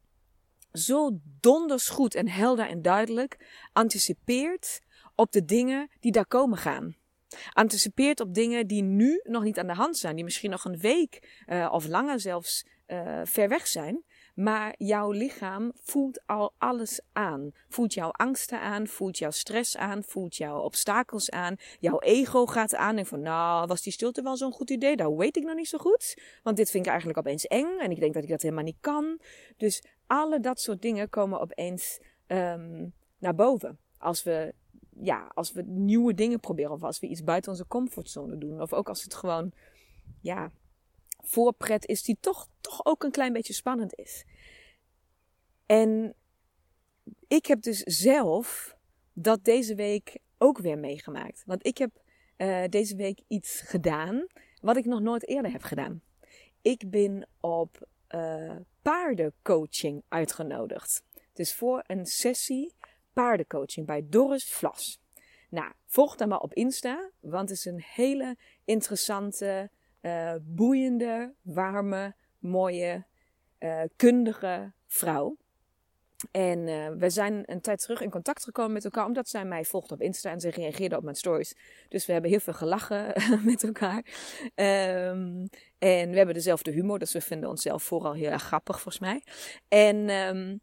zo 0.73 1.19
donders 1.41 1.89
goed 1.89 2.15
en 2.15 2.29
helder 2.29 2.69
en 2.69 2.83
duidelijk 2.83 3.37
anticipeert 3.73 4.81
op 5.17 5.33
de 5.33 5.45
dingen 5.45 5.91
die 6.01 6.13
daar 6.13 6.27
komen 6.27 6.59
gaan. 6.59 6.97
Anticipeert 7.53 8.21
op 8.21 8.35
dingen 8.35 8.67
die 8.67 8.83
nu 8.83 9.21
nog 9.23 9.43
niet 9.43 9.59
aan 9.59 9.67
de 9.67 9.75
hand 9.75 9.97
zijn, 9.97 10.15
die 10.15 10.25
misschien 10.25 10.51
nog 10.51 10.65
een 10.65 10.79
week 10.79 11.43
uh, 11.47 11.69
of 11.73 11.87
langer 11.87 12.21
zelfs 12.21 12.67
uh, 12.87 13.21
ver 13.25 13.49
weg 13.49 13.67
zijn. 13.67 14.05
Maar 14.35 14.75
jouw 14.79 15.11
lichaam 15.11 15.73
voelt 15.75 16.23
al 16.27 16.55
alles 16.59 17.01
aan. 17.13 17.51
Voelt 17.69 17.95
jouw 17.95 18.11
angsten 18.11 18.61
aan, 18.61 18.87
voelt 18.87 19.19
jouw 19.19 19.31
stress 19.31 19.77
aan, 19.77 20.03
voelt 20.05 20.37
jouw 20.37 20.61
obstakels 20.61 21.31
aan. 21.31 21.57
Jouw 21.79 21.99
ego 21.99 22.47
gaat 22.47 22.75
aan 22.75 22.97
en 22.97 23.07
van, 23.07 23.21
nou, 23.21 23.67
was 23.67 23.83
die 23.83 23.93
stilte 23.93 24.23
wel 24.23 24.37
zo'n 24.37 24.53
goed 24.53 24.71
idee? 24.71 24.97
Dat 24.97 25.15
weet 25.17 25.37
ik 25.37 25.45
nog 25.45 25.55
niet 25.55 25.69
zo 25.69 25.79
goed. 25.79 26.15
Want 26.43 26.57
dit 26.57 26.71
vind 26.71 26.85
ik 26.85 26.91
eigenlijk 26.91 27.19
opeens 27.19 27.47
eng 27.47 27.79
en 27.79 27.91
ik 27.91 28.01
denk 28.01 28.15
dat 28.15 28.23
ik 28.23 28.29
dat 28.29 28.43
helemaal 28.43 28.65
niet 28.65 28.81
kan. 28.81 29.21
Dus 29.57 29.83
alle 30.07 30.41
dat 30.41 30.61
soort 30.61 30.83
dingen 30.83 31.09
komen 31.09 31.41
opeens 31.41 32.01
um, 32.27 32.95
naar 33.19 33.35
boven. 33.35 33.79
Als 33.99 34.23
we, 34.23 34.55
ja, 35.01 35.31
als 35.35 35.53
we 35.53 35.63
nieuwe 35.63 36.15
dingen 36.15 36.41
proberen 36.41 36.73
of 36.73 36.83
als 36.83 36.99
we 36.99 37.07
iets 37.07 37.25
buiten 37.25 37.51
onze 37.51 37.67
comfortzone 37.67 38.39
doen. 38.39 38.61
Of 38.61 38.73
ook 38.73 38.89
als 38.89 39.03
het 39.03 39.15
gewoon, 39.15 39.53
ja, 40.21 40.53
voorpret 41.21 41.87
is 41.87 42.03
die 42.03 42.17
toch, 42.21 42.49
toch 42.61 42.85
ook 42.85 43.05
een 43.05 43.11
klein 43.11 43.33
beetje 43.33 43.53
spannend 43.53 43.95
is. 43.95 44.25
En 45.67 46.15
ik 47.29 47.47
heb 47.47 47.63
dus 47.63 47.81
zelf 47.81 48.77
dat 49.13 49.45
deze 49.45 49.75
week 49.75 50.19
ook 50.39 50.59
weer 50.59 50.79
meegemaakt. 50.79 51.43
Want 51.47 51.67
ik 51.67 51.79
heb 51.79 51.91
uh, 52.37 52.65
deze 52.69 52.97
week 52.97 53.21
iets 53.29 53.61
gedaan 53.61 54.27
wat 54.61 54.77
ik 54.77 54.85
nog 54.85 55.01
nooit 55.01 55.29
eerder 55.29 55.53
heb 55.53 55.63
gedaan. 55.63 56.03
Ik 56.63 56.91
ben 56.91 57.29
op 57.41 57.89
uh, 58.15 58.57
paardencoaching 58.83 60.03
uitgenodigd. 60.09 61.03
Dus 61.33 61.55
voor 61.55 61.85
een 61.87 62.07
sessie 62.07 62.75
paardencoaching 63.17 63.87
bij 63.87 64.07
Doris 64.09 64.45
Vlas. 64.45 65.01
Nou, 65.51 65.73
volg 65.87 66.17
dan 66.17 66.29
maar 66.29 66.41
op 66.41 66.55
Insta, 66.55 67.11
want 67.21 67.49
het 67.49 67.59
is 67.59 67.65
een 67.65 67.83
hele 67.95 68.37
interessante 68.65 69.71
uh, 70.03 70.35
boeiende, 70.43 71.35
warme, 71.43 72.15
mooie, 72.39 73.05
uh, 73.59 73.83
kundige 73.97 74.73
vrouw. 74.87 75.37
En 76.31 76.67
uh, 76.67 76.89
we 76.89 77.11
zijn 77.11 77.43
een 77.47 77.61
tijd 77.61 77.81
terug 77.81 78.01
in 78.01 78.11
contact 78.11 78.45
gekomen 78.45 78.73
met 78.73 78.85
elkaar, 78.85 79.07
omdat 79.07 79.29
zij 79.29 79.45
mij 79.45 79.65
volgt 79.65 79.93
op 79.93 80.01
Insta 80.01 80.31
en 80.31 80.41
ze 80.41 80.51
reageerde 80.51 80.97
op 80.97 81.03
mijn 81.03 81.17
stories. 81.17 81.57
Dus 81.89 82.07
we 82.07 82.13
hebben 82.13 82.31
heel 82.31 82.41
veel 82.41 82.53
gelachen 82.53 83.13
met 83.51 83.65
elkaar. 83.65 84.05
Um, 84.55 85.49
en 85.79 86.11
we 86.11 86.17
hebben 86.17 86.35
dezelfde 86.35 86.71
humor, 86.71 86.99
dus 86.99 87.13
we 87.13 87.21
vinden 87.21 87.49
onszelf 87.49 87.83
vooral 87.83 88.13
heel 88.13 88.31
erg 88.31 88.43
grappig, 88.43 88.81
volgens 88.81 88.99
mij. 88.99 89.23
En 89.69 90.11
um, 90.11 90.61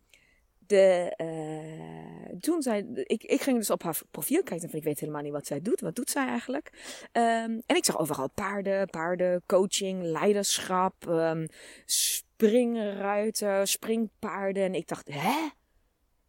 de, 0.67 1.13
uh, 1.17 2.39
toen 2.39 2.61
zei 2.61 3.03
ik, 3.03 3.23
ik 3.23 3.41
ging 3.41 3.57
dus 3.57 3.69
op 3.69 3.83
haar 3.83 4.01
profiel 4.11 4.43
kijken. 4.43 4.69
Van 4.69 4.79
ik 4.79 4.85
weet 4.85 4.99
helemaal 4.99 5.21
niet 5.21 5.31
wat 5.31 5.47
zij 5.47 5.61
doet. 5.61 5.81
Wat 5.81 5.95
doet 5.95 6.09
zij 6.09 6.27
eigenlijk? 6.27 6.69
Um, 7.11 7.61
en 7.65 7.75
ik 7.75 7.85
zag 7.85 7.99
overal 7.99 8.29
paarden, 8.29 8.89
paarden, 8.89 9.43
coaching, 9.45 10.03
leiderschap, 10.03 11.05
um, 11.07 11.47
springruiten, 11.85 13.67
springpaarden. 13.67 14.63
En 14.63 14.75
ik 14.75 14.87
dacht, 14.87 15.07
hè? 15.11 15.49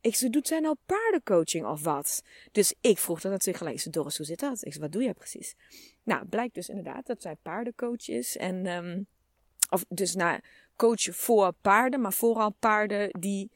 Ik 0.00 0.14
zei, 0.14 0.30
doet 0.30 0.46
zij 0.46 0.60
nou 0.60 0.76
paardencoaching 0.86 1.66
of 1.66 1.82
wat? 1.82 2.22
Dus 2.52 2.74
ik 2.80 2.98
vroeg 2.98 3.20
dat 3.20 3.30
natuurlijk 3.30 3.58
gelijk. 3.58 3.80
Zei, 3.80 3.94
Doris, 3.94 4.16
hoe 4.16 4.26
zit 4.26 4.40
dat? 4.40 4.64
Ik 4.64 4.72
zei, 4.72 4.84
wat 4.84 4.92
doe 4.92 5.02
jij 5.02 5.14
precies? 5.14 5.54
Nou, 6.02 6.26
blijkt 6.26 6.54
dus 6.54 6.68
inderdaad 6.68 7.06
dat 7.06 7.22
zij 7.22 7.36
paardencoach 7.42 8.08
is. 8.08 8.36
En, 8.36 8.66
um, 8.66 9.06
of 9.70 9.84
dus 9.88 10.14
nou, 10.14 10.40
coach 10.76 11.16
voor 11.16 11.52
paarden, 11.52 12.00
maar 12.00 12.12
vooral 12.12 12.50
paarden 12.50 13.20
die 13.20 13.50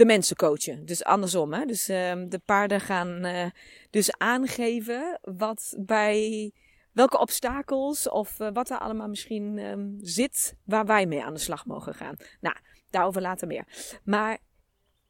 de 0.00 0.06
mensen 0.06 0.36
coachen. 0.36 0.84
Dus 0.84 1.04
andersom. 1.04 1.52
Hè? 1.52 1.64
Dus 1.64 1.88
um, 1.88 2.28
de 2.28 2.38
paarden 2.38 2.80
gaan 2.80 3.26
uh, 3.26 3.46
dus 3.90 4.16
aangeven 4.16 5.18
wat 5.22 5.74
bij 5.78 6.52
welke 6.92 7.18
obstakels 7.18 8.08
of 8.08 8.40
uh, 8.40 8.48
wat 8.52 8.70
er 8.70 8.78
allemaal 8.78 9.08
misschien 9.08 9.58
um, 9.58 9.96
zit 10.00 10.56
waar 10.64 10.86
wij 10.86 11.06
mee 11.06 11.22
aan 11.22 11.34
de 11.34 11.40
slag 11.40 11.66
mogen 11.66 11.94
gaan. 11.94 12.16
Nou, 12.40 12.56
daarover 12.90 13.22
later 13.22 13.46
meer. 13.46 13.64
Maar 14.04 14.38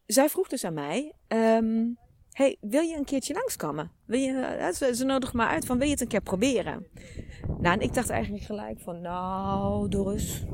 zij 0.06 0.28
vroeg 0.28 0.48
dus 0.48 0.64
aan 0.64 0.74
mij: 0.74 1.14
um, 1.28 1.98
hey, 2.32 2.56
wil 2.60 2.82
je 2.82 2.96
een 2.96 3.04
keertje 3.04 3.34
langskomen? 3.34 3.92
Wil 4.06 4.20
je, 4.20 4.58
uh, 4.60 4.68
ze, 4.68 4.94
ze 4.94 5.04
nodig 5.04 5.32
me 5.32 5.46
uit 5.46 5.66
van: 5.66 5.78
wil 5.78 5.86
je 5.86 5.92
het 5.92 6.02
een 6.02 6.08
keer 6.08 6.22
proberen? 6.22 6.86
Nou, 7.58 7.74
en 7.74 7.80
ik 7.80 7.94
dacht 7.94 8.10
eigenlijk 8.10 8.44
gelijk 8.44 8.80
van: 8.80 9.00
nou, 9.00 9.88
Doris 9.88 10.44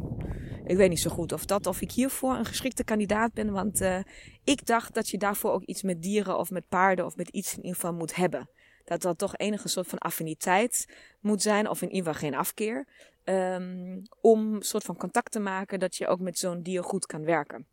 ik 0.66 0.76
weet 0.76 0.88
niet 0.88 1.00
zo 1.00 1.10
goed 1.10 1.32
of 1.32 1.44
dat, 1.44 1.66
of 1.66 1.80
ik 1.80 1.92
hiervoor 1.92 2.34
een 2.34 2.44
geschikte 2.44 2.84
kandidaat 2.84 3.32
ben. 3.32 3.52
Want 3.52 3.80
uh, 3.80 3.98
ik 4.44 4.66
dacht 4.66 4.94
dat 4.94 5.08
je 5.08 5.18
daarvoor 5.18 5.52
ook 5.52 5.62
iets 5.62 5.82
met 5.82 6.02
dieren 6.02 6.38
of 6.38 6.50
met 6.50 6.68
paarden 6.68 7.04
of 7.04 7.16
met 7.16 7.28
iets 7.28 7.50
in 7.50 7.56
ieder 7.56 7.74
geval 7.74 7.94
moet 7.94 8.14
hebben. 8.14 8.48
Dat 8.84 9.02
dat 9.02 9.18
toch 9.18 9.36
enige 9.36 9.68
soort 9.68 9.86
van 9.86 9.98
affiniteit 9.98 10.86
moet 11.20 11.42
zijn, 11.42 11.68
of 11.68 11.82
in 11.82 11.90
ieder 11.90 12.14
geval 12.14 12.28
geen 12.28 12.38
afkeer. 12.38 12.86
Um, 13.24 14.02
om 14.20 14.54
een 14.54 14.62
soort 14.62 14.84
van 14.84 14.96
contact 14.96 15.32
te 15.32 15.40
maken 15.40 15.78
dat 15.78 15.96
je 15.96 16.06
ook 16.06 16.20
met 16.20 16.38
zo'n 16.38 16.62
dier 16.62 16.84
goed 16.84 17.06
kan 17.06 17.24
werken. 17.24 17.66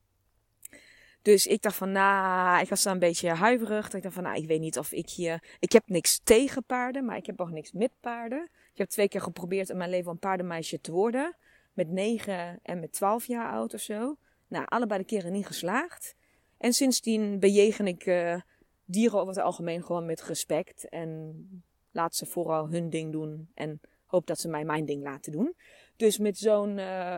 Dus 1.22 1.46
ik 1.46 1.62
dacht 1.62 1.76
van, 1.76 1.92
nou, 1.92 2.62
ik 2.62 2.70
was 2.70 2.84
dan 2.84 2.94
een 2.94 3.00
beetje 3.00 3.30
huiverig. 3.30 3.94
Ik 3.94 4.02
dacht 4.02 4.16
van, 4.16 4.24
nou, 4.24 4.36
ik 4.36 4.48
weet 4.48 4.60
niet 4.60 4.78
of 4.78 4.92
ik 4.92 5.10
hier... 5.10 5.44
Ik 5.60 5.72
heb 5.72 5.84
niks 5.86 6.20
tegen 6.24 6.64
paarden, 6.64 7.06
maar 7.06 7.18
ik 7.18 7.26
heb 7.26 7.42
ook 7.42 7.52
niks 7.52 7.72
met 7.72 7.92
paarden. 8.00 8.50
Ik 8.72 8.78
heb 8.78 8.90
twee 8.90 9.08
keer 9.08 9.22
geprobeerd 9.22 9.70
in 9.70 9.78
mijn 9.78 9.90
leven 9.90 10.12
een 10.12 10.20
paardenmeisje 10.20 10.82
te 10.82 10.92
worden 10.92 11.36
met 11.74 11.90
9 11.90 12.60
en 12.64 12.80
met 12.80 12.92
12 12.92 13.26
jaar 13.26 13.52
oud 13.52 13.74
of 13.74 13.80
zo. 13.80 14.18
Nou, 14.48 14.66
allebei 14.68 15.00
de 15.00 15.06
keren 15.06 15.32
niet 15.32 15.46
geslaagd. 15.46 16.16
En 16.58 16.74
sindsdien 16.74 17.40
bejegen 17.40 17.88
ik 17.88 18.06
uh, 18.06 18.42
dieren 18.86 19.20
over 19.20 19.34
het 19.34 19.44
algemeen 19.44 19.84
gewoon 19.84 20.06
met 20.06 20.24
respect. 20.24 20.90
En 20.90 21.36
laat 21.92 22.16
ze 22.16 22.26
vooral 22.26 22.70
hun 22.70 22.90
ding 22.90 23.12
doen. 23.12 23.50
En 23.54 23.82
hoop 24.06 24.28
dat 24.28 24.40
ze 24.40 24.48
mij 24.48 24.66
mijn 24.66 24.86
ding 24.86 25.04
laten 25.04 25.32
doen. 25.32 25.56
Dus 25.96 26.18
met 26.18 26.38
zo'n 26.38 26.78
uh, 26.78 27.18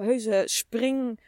heuse 0.00 0.42
spring 0.44 1.20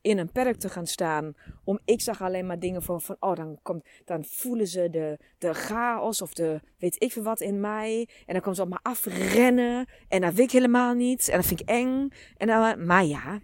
in 0.00 0.18
een 0.18 0.32
perk 0.32 0.56
te 0.56 0.68
gaan 0.68 0.86
staan. 0.86 1.34
Om, 1.64 1.78
ik 1.84 2.00
zag 2.00 2.22
alleen 2.22 2.46
maar 2.46 2.58
dingen 2.58 2.82
van, 2.82 3.00
van 3.00 3.16
oh, 3.20 3.34
dan, 3.34 3.58
komt, 3.62 3.88
dan 4.04 4.24
voelen 4.24 4.66
ze 4.66 4.90
de, 4.90 5.18
de 5.38 5.54
chaos 5.54 6.22
of 6.22 6.34
de 6.34 6.60
weet 6.78 7.02
ik 7.02 7.12
veel 7.12 7.22
wat 7.22 7.40
in 7.40 7.60
mij. 7.60 8.08
En 8.26 8.32
dan 8.32 8.40
komen 8.40 8.56
ze 8.56 8.62
op 8.62 8.68
me 8.68 8.78
afrennen. 8.82 9.86
En 10.08 10.20
dat 10.20 10.34
wil 10.34 10.44
ik 10.44 10.50
helemaal 10.50 10.94
niet. 10.94 11.28
En 11.28 11.36
dat 11.36 11.46
vind 11.46 11.60
ik 11.60 11.68
eng. 11.68 12.08
En 12.36 12.46
dan, 12.46 12.86
maar 12.86 13.04
ja, 13.04 13.40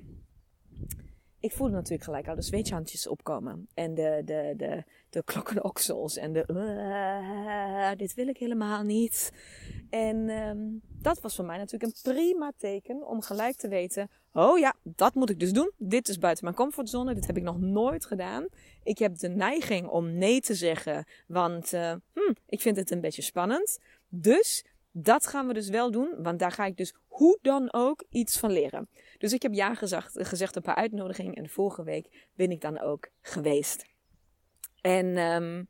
ik 1.42 1.52
voelde 1.52 1.72
natuurlijk 1.72 2.04
gelijk 2.04 2.28
al 2.28 2.34
de 2.34 2.42
zweethandjes 2.42 3.06
opkomen. 3.06 3.68
En 3.74 3.94
de, 3.94 4.22
de, 4.24 4.54
de, 4.56 4.84
de 5.10 5.22
klokkenoksels. 5.24 6.16
En 6.16 6.32
de, 6.32 7.94
dit 7.96 8.14
wil 8.14 8.28
ik 8.28 8.36
helemaal 8.36 8.82
niet. 8.82 9.32
En 9.90 10.30
um, 10.30 10.80
dat 10.82 11.20
was 11.20 11.34
voor 11.34 11.44
mij 11.44 11.56
natuurlijk 11.56 11.92
een 11.92 12.12
prima 12.12 12.52
teken 12.56 13.06
om 13.06 13.22
gelijk 13.22 13.56
te 13.56 13.68
weten. 13.68 14.10
Oh 14.32 14.58
ja, 14.58 14.74
dat 14.82 15.14
moet 15.14 15.30
ik 15.30 15.40
dus 15.40 15.52
doen. 15.52 15.72
Dit 15.78 16.08
is 16.08 16.18
buiten 16.18 16.44
mijn 16.44 16.56
comfortzone. 16.56 17.14
Dit 17.14 17.26
heb 17.26 17.36
ik 17.36 17.42
nog 17.42 17.60
nooit 17.60 18.04
gedaan. 18.04 18.46
Ik 18.82 18.98
heb 18.98 19.18
de 19.18 19.28
neiging 19.28 19.88
om 19.88 20.18
nee 20.18 20.40
te 20.40 20.54
zeggen. 20.54 21.04
Want 21.26 21.72
uh, 21.72 21.94
hm, 22.12 22.32
ik 22.46 22.60
vind 22.60 22.76
het 22.76 22.90
een 22.90 23.00
beetje 23.00 23.22
spannend. 23.22 23.78
Dus 24.08 24.64
dat 24.90 25.26
gaan 25.26 25.46
we 25.46 25.52
dus 25.52 25.68
wel 25.68 25.90
doen, 25.90 26.14
want 26.18 26.38
daar 26.38 26.52
ga 26.52 26.66
ik 26.66 26.76
dus 26.76 26.94
hoe 27.12 27.38
dan 27.42 27.72
ook 27.72 28.04
iets 28.08 28.38
van 28.38 28.50
leren. 28.50 28.88
Dus 29.18 29.32
ik 29.32 29.42
heb 29.42 29.52
ja 29.52 29.74
gezegd, 29.74 30.26
gezegd 30.28 30.56
op 30.56 30.66
een 30.66 30.74
uitnodiging 30.74 31.36
en 31.36 31.48
vorige 31.48 31.82
week 31.82 32.28
ben 32.34 32.50
ik 32.50 32.60
dan 32.60 32.80
ook 32.80 33.08
geweest. 33.20 33.84
En 34.80 35.16
um, 35.18 35.68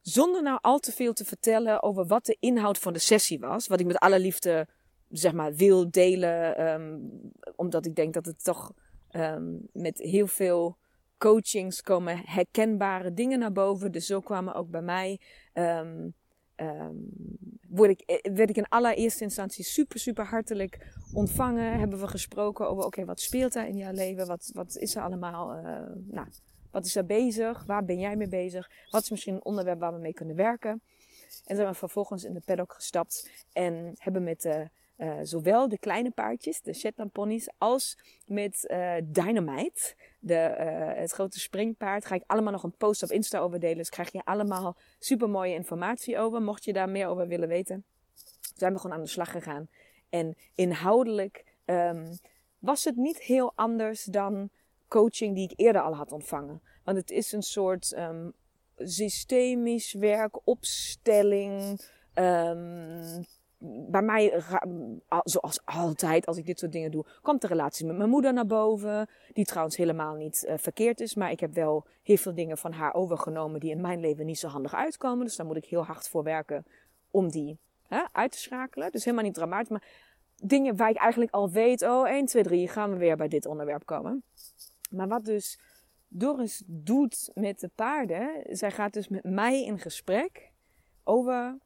zonder 0.00 0.42
nou 0.42 0.58
al 0.62 0.78
te 0.78 0.92
veel 0.92 1.12
te 1.12 1.24
vertellen 1.24 1.82
over 1.82 2.06
wat 2.06 2.26
de 2.26 2.36
inhoud 2.40 2.78
van 2.78 2.92
de 2.92 2.98
sessie 2.98 3.38
was, 3.38 3.66
wat 3.66 3.80
ik 3.80 3.86
met 3.86 3.98
alle 3.98 4.18
liefde 4.18 4.68
zeg 5.08 5.32
maar 5.32 5.54
wil 5.54 5.90
delen, 5.90 6.66
um, 6.66 7.10
omdat 7.56 7.86
ik 7.86 7.94
denk 7.94 8.14
dat 8.14 8.26
het 8.26 8.44
toch 8.44 8.72
um, 9.10 9.68
met 9.72 9.98
heel 9.98 10.26
veel 10.26 10.76
coachings 11.18 11.82
komen 11.82 12.22
herkenbare 12.24 13.12
dingen 13.14 13.38
naar 13.38 13.52
boven. 13.52 13.92
Dus 13.92 14.06
zo 14.06 14.20
kwamen 14.20 14.54
ook 14.54 14.70
bij 14.70 14.82
mij 14.82 15.20
um, 16.56 17.10
word 17.68 17.90
ik, 17.90 18.00
eh, 18.00 18.32
werd 18.32 18.50
ik 18.50 18.56
in 18.56 18.68
allereerste 18.68 19.24
instantie 19.24 19.64
super, 19.64 19.98
super 19.98 20.24
hartelijk 20.24 20.94
ontvangen. 21.12 21.78
Hebben 21.78 22.00
we 22.00 22.08
gesproken 22.08 22.68
over, 22.68 22.84
oké, 22.84 23.04
wat 23.04 23.20
speelt 23.20 23.54
er 23.54 23.66
in 23.66 23.76
jouw 23.76 23.92
leven? 23.92 24.26
Wat, 24.26 24.50
wat 24.52 24.76
is 24.76 24.94
er 24.94 25.02
allemaal, 25.02 25.58
uh, 25.58 25.64
nou, 26.06 26.26
wat 26.70 26.84
is 26.84 26.96
er 26.96 27.06
bezig? 27.06 27.64
Waar 27.64 27.84
ben 27.84 27.98
jij 27.98 28.16
mee 28.16 28.28
bezig? 28.28 28.70
Wat 28.90 29.02
is 29.02 29.10
misschien 29.10 29.34
een 29.34 29.44
onderwerp 29.44 29.80
waar 29.80 29.94
we 29.94 30.00
mee 30.00 30.14
kunnen 30.14 30.36
werken? 30.36 30.82
En 31.44 31.56
zijn 31.56 31.68
we 31.68 31.74
vervolgens 31.74 32.24
in 32.24 32.32
de 32.32 32.42
paddock 32.44 32.72
gestapt 32.72 33.30
en 33.52 33.92
hebben 33.94 34.22
met 34.24 34.42
de 34.42 34.68
uh, 34.98 35.18
zowel 35.22 35.68
de 35.68 35.78
kleine 35.78 36.10
paardjes, 36.10 36.60
de 36.60 36.74
Shetland 36.74 37.12
ponies, 37.12 37.48
als 37.58 37.98
met 38.26 38.68
uh, 38.70 38.94
Dynamite, 39.04 39.94
de, 40.26 40.56
uh, 40.60 41.00
het 41.00 41.12
grote 41.12 41.40
springpaard. 41.40 42.06
Ga 42.06 42.14
ik 42.14 42.22
allemaal 42.26 42.52
nog 42.52 42.62
een 42.62 42.76
post 42.76 43.02
op 43.02 43.10
Insta 43.10 43.38
over 43.38 43.60
delen. 43.60 43.76
Dus 43.76 43.88
krijg 43.88 44.12
je 44.12 44.24
allemaal 44.24 44.76
super 44.98 45.30
mooie 45.30 45.54
informatie 45.54 46.18
over. 46.18 46.42
Mocht 46.42 46.64
je 46.64 46.72
daar 46.72 46.88
meer 46.88 47.06
over 47.06 47.28
willen 47.28 47.48
weten. 47.48 47.84
Zijn 48.54 48.72
we 48.72 48.78
gewoon 48.78 48.96
aan 48.96 49.02
de 49.02 49.08
slag 49.08 49.30
gegaan. 49.30 49.68
En 50.08 50.36
inhoudelijk 50.54 51.44
um, 51.64 52.18
was 52.58 52.84
het 52.84 52.96
niet 52.96 53.18
heel 53.18 53.52
anders 53.54 54.04
dan 54.04 54.50
coaching 54.88 55.34
die 55.34 55.50
ik 55.50 55.60
eerder 55.60 55.82
al 55.82 55.96
had 55.96 56.12
ontvangen. 56.12 56.62
Want 56.84 56.96
het 56.96 57.10
is 57.10 57.32
een 57.32 57.42
soort 57.42 57.96
um, 57.98 58.32
systemisch 58.76 59.92
werk, 59.92 60.46
opstelling, 60.46 61.80
um, 62.14 63.24
bij 63.88 64.02
mij, 64.02 64.42
zoals 65.24 65.60
altijd 65.64 66.26
als 66.26 66.36
ik 66.36 66.46
dit 66.46 66.58
soort 66.58 66.72
dingen 66.72 66.90
doe, 66.90 67.04
komt 67.22 67.40
de 67.40 67.46
relatie 67.46 67.86
met 67.86 67.96
mijn 67.96 68.10
moeder 68.10 68.32
naar 68.32 68.46
boven. 68.46 69.08
Die 69.32 69.44
trouwens 69.44 69.76
helemaal 69.76 70.14
niet 70.14 70.44
uh, 70.48 70.54
verkeerd 70.56 71.00
is. 71.00 71.14
Maar 71.14 71.30
ik 71.30 71.40
heb 71.40 71.54
wel 71.54 71.86
heel 72.02 72.16
veel 72.16 72.34
dingen 72.34 72.58
van 72.58 72.72
haar 72.72 72.94
overgenomen 72.94 73.60
die 73.60 73.70
in 73.70 73.80
mijn 73.80 74.00
leven 74.00 74.26
niet 74.26 74.38
zo 74.38 74.48
handig 74.48 74.74
uitkomen. 74.74 75.24
Dus 75.24 75.36
daar 75.36 75.46
moet 75.46 75.56
ik 75.56 75.64
heel 75.64 75.84
hard 75.84 76.08
voor 76.08 76.22
werken 76.22 76.64
om 77.10 77.30
die 77.30 77.58
hè, 77.88 78.02
uit 78.12 78.32
te 78.32 78.38
schakelen. 78.38 78.90
Dus 78.92 79.04
helemaal 79.04 79.24
niet 79.24 79.34
dramatisch. 79.34 79.68
Maar 79.68 79.84
dingen 80.42 80.76
waar 80.76 80.90
ik 80.90 80.96
eigenlijk 80.96 81.32
al 81.32 81.50
weet, 81.50 81.82
oh 81.82 82.08
1, 82.08 82.26
2, 82.26 82.42
3 82.42 82.68
gaan 82.68 82.90
we 82.90 82.96
weer 82.96 83.16
bij 83.16 83.28
dit 83.28 83.46
onderwerp 83.46 83.86
komen. 83.86 84.22
Maar 84.90 85.08
wat 85.08 85.24
dus 85.24 85.58
Doris 86.08 86.62
doet 86.66 87.30
met 87.34 87.60
de 87.60 87.70
paarden, 87.74 88.42
zij 88.44 88.70
gaat 88.70 88.92
dus 88.92 89.08
met 89.08 89.24
mij 89.24 89.64
in 89.64 89.78
gesprek 89.78 90.52
over 91.04 91.58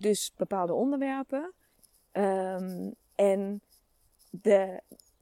dus 0.00 0.32
bepaalde 0.36 0.72
onderwerpen. 0.72 1.52
Um, 2.12 2.94
en 3.14 3.60
de 4.30 4.80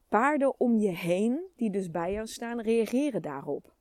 paarden 0.08 0.60
om 0.60 0.78
je 0.78 0.90
heen, 0.90 1.40
die 1.56 1.70
dus 1.70 1.90
bij 1.90 2.12
jou 2.12 2.26
staan, 2.26 2.60
reageren 2.60 3.22
daarop. 3.22 3.74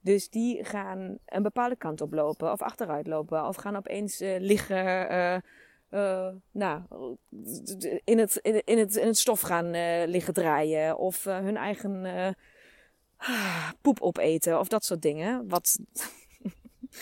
Dus 0.00 0.30
die 0.30 0.64
gaan 0.64 1.18
een 1.26 1.42
bepaalde 1.42 1.76
kant 1.76 2.00
op 2.00 2.12
lopen, 2.12 2.52
of 2.52 2.62
achteruit 2.62 3.06
lopen, 3.06 3.46
of 3.46 3.56
gaan 3.56 3.76
opeens 3.76 4.20
uh, 4.20 4.36
liggen. 4.38 5.12
Uh, 5.12 5.36
uh, 5.90 6.34
nou, 6.50 6.82
in 8.04 8.18
het, 8.18 8.36
in, 8.36 8.78
het, 8.78 8.96
in 8.96 9.06
het 9.06 9.18
stof 9.18 9.40
gaan 9.40 9.70
liggen 10.08 10.34
draaien. 10.34 10.98
Of 10.98 11.24
hun 11.24 11.56
eigen 11.56 12.36
poep 13.80 14.00
opeten. 14.00 14.58
Of 14.58 14.68
dat 14.68 14.84
soort 14.84 15.02
dingen. 15.02 15.48
Wat 15.48 15.78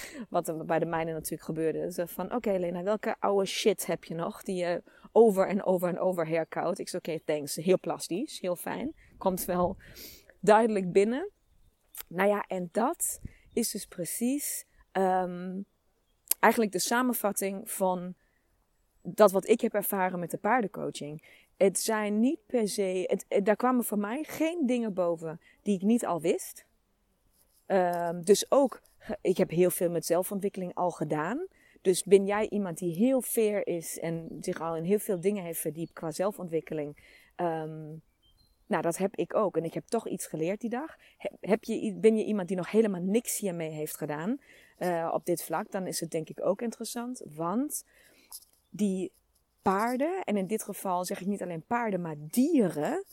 wat 0.30 0.48
er 0.48 0.64
bij 0.64 0.78
de 0.78 0.86
mijne 0.86 1.12
natuurlijk 1.12 1.42
gebeurde. 1.42 1.92
Ze 1.92 2.06
van, 2.06 2.34
oké 2.34 2.50
Lena, 2.50 2.82
welke 2.82 3.16
oude 3.18 3.46
shit 3.46 3.86
heb 3.86 4.04
je 4.04 4.14
nog 4.14 4.42
die 4.42 4.56
je 4.56 4.82
over 5.12 5.48
en 5.48 5.64
over 5.64 5.88
en 5.88 5.98
over 5.98 6.28
herkoudt? 6.28 6.78
Ik 6.78 6.88
zei, 6.88 7.02
oké, 7.06 7.24
thanks. 7.24 7.54
Heel 7.54 7.78
plastisch, 7.78 8.40
heel 8.40 8.56
fijn. 8.56 8.94
Komt 9.18 9.44
wel 9.44 9.76
duidelijk 10.40 10.92
binnen. 10.92 11.30
Nou 12.08 12.28
ja, 12.28 12.44
en 12.46 12.68
dat 12.72 13.20
is 13.52 13.70
dus 13.70 13.86
precies 13.86 14.64
um, 14.92 15.66
eigenlijk 16.38 16.72
de 16.72 16.78
samenvatting 16.78 17.70
van 17.70 18.14
dat 19.02 19.32
wat 19.32 19.48
ik 19.48 19.60
heb 19.60 19.74
ervaren 19.74 20.18
met 20.18 20.30
de 20.30 20.38
paardencoaching. 20.38 21.42
Het 21.56 21.78
zijn 21.78 22.20
niet 22.20 22.46
per 22.46 22.68
se, 22.68 23.04
het, 23.28 23.44
daar 23.44 23.56
kwamen 23.56 23.84
voor 23.84 23.98
mij 23.98 24.24
geen 24.24 24.66
dingen 24.66 24.94
boven 24.94 25.40
die 25.62 25.74
ik 25.74 25.82
niet 25.82 26.06
al 26.06 26.20
wist. 26.20 26.66
Ehm, 27.66 28.20
dus 28.22 28.50
ook, 28.50 28.82
ik 29.20 29.36
heb 29.36 29.50
heel 29.50 29.70
veel 29.70 29.90
met 29.90 30.06
zelfontwikkeling 30.06 30.74
al 30.74 30.90
gedaan. 30.90 31.46
Dus 31.82 32.02
ben 32.02 32.26
jij 32.26 32.48
iemand 32.48 32.78
die 32.78 32.94
heel 32.94 33.20
fair 33.20 33.66
is 33.66 33.98
en 33.98 34.36
zich 34.40 34.60
al 34.60 34.76
in 34.76 34.84
heel 34.84 34.98
veel 34.98 35.20
dingen 35.20 35.44
heeft 35.44 35.60
verdiept 35.60 35.92
qua 35.92 36.10
zelfontwikkeling? 36.10 36.96
Ehm, 37.36 37.86
nou, 38.66 38.82
dat 38.82 38.96
heb 38.96 39.16
ik 39.16 39.34
ook. 39.34 39.56
En 39.56 39.64
ik 39.64 39.74
heb 39.74 39.84
toch 39.86 40.08
iets 40.08 40.26
geleerd 40.26 40.60
die 40.60 40.70
dag. 40.70 40.96
Heb 41.40 41.64
je, 41.64 41.94
ben 41.94 42.16
je 42.16 42.24
iemand 42.24 42.48
die 42.48 42.56
nog 42.56 42.70
helemaal 42.70 43.00
niks 43.00 43.38
hiermee 43.38 43.70
heeft 43.70 43.96
gedaan 43.96 44.38
uh, 44.78 45.10
op 45.14 45.24
dit 45.24 45.42
vlak? 45.42 45.70
Dan 45.70 45.86
is 45.86 46.00
het 46.00 46.10
denk 46.10 46.28
ik 46.28 46.46
ook 46.46 46.62
interessant. 46.62 47.22
Want 47.34 47.84
die 48.70 49.12
paarden, 49.62 50.24
en 50.24 50.36
in 50.36 50.46
dit 50.46 50.62
geval 50.62 51.04
zeg 51.04 51.20
ik 51.20 51.26
niet 51.26 51.42
alleen 51.42 51.64
paarden, 51.66 52.00
maar 52.00 52.16
dieren, 52.18 53.04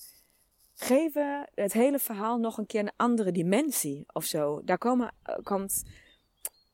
geven 0.84 1.50
het 1.54 1.74
hele 1.74 2.00
verhaal 2.00 2.38
nog 2.38 2.58
een 2.58 2.66
keer 2.66 2.80
een 2.80 2.92
andere 2.96 3.32
dimensie 3.32 4.04
of 4.14 4.26
zo. 4.26 4.62
Daar 4.64 4.78
komen, 4.78 5.14
uh, 5.30 5.36
komt 5.44 5.84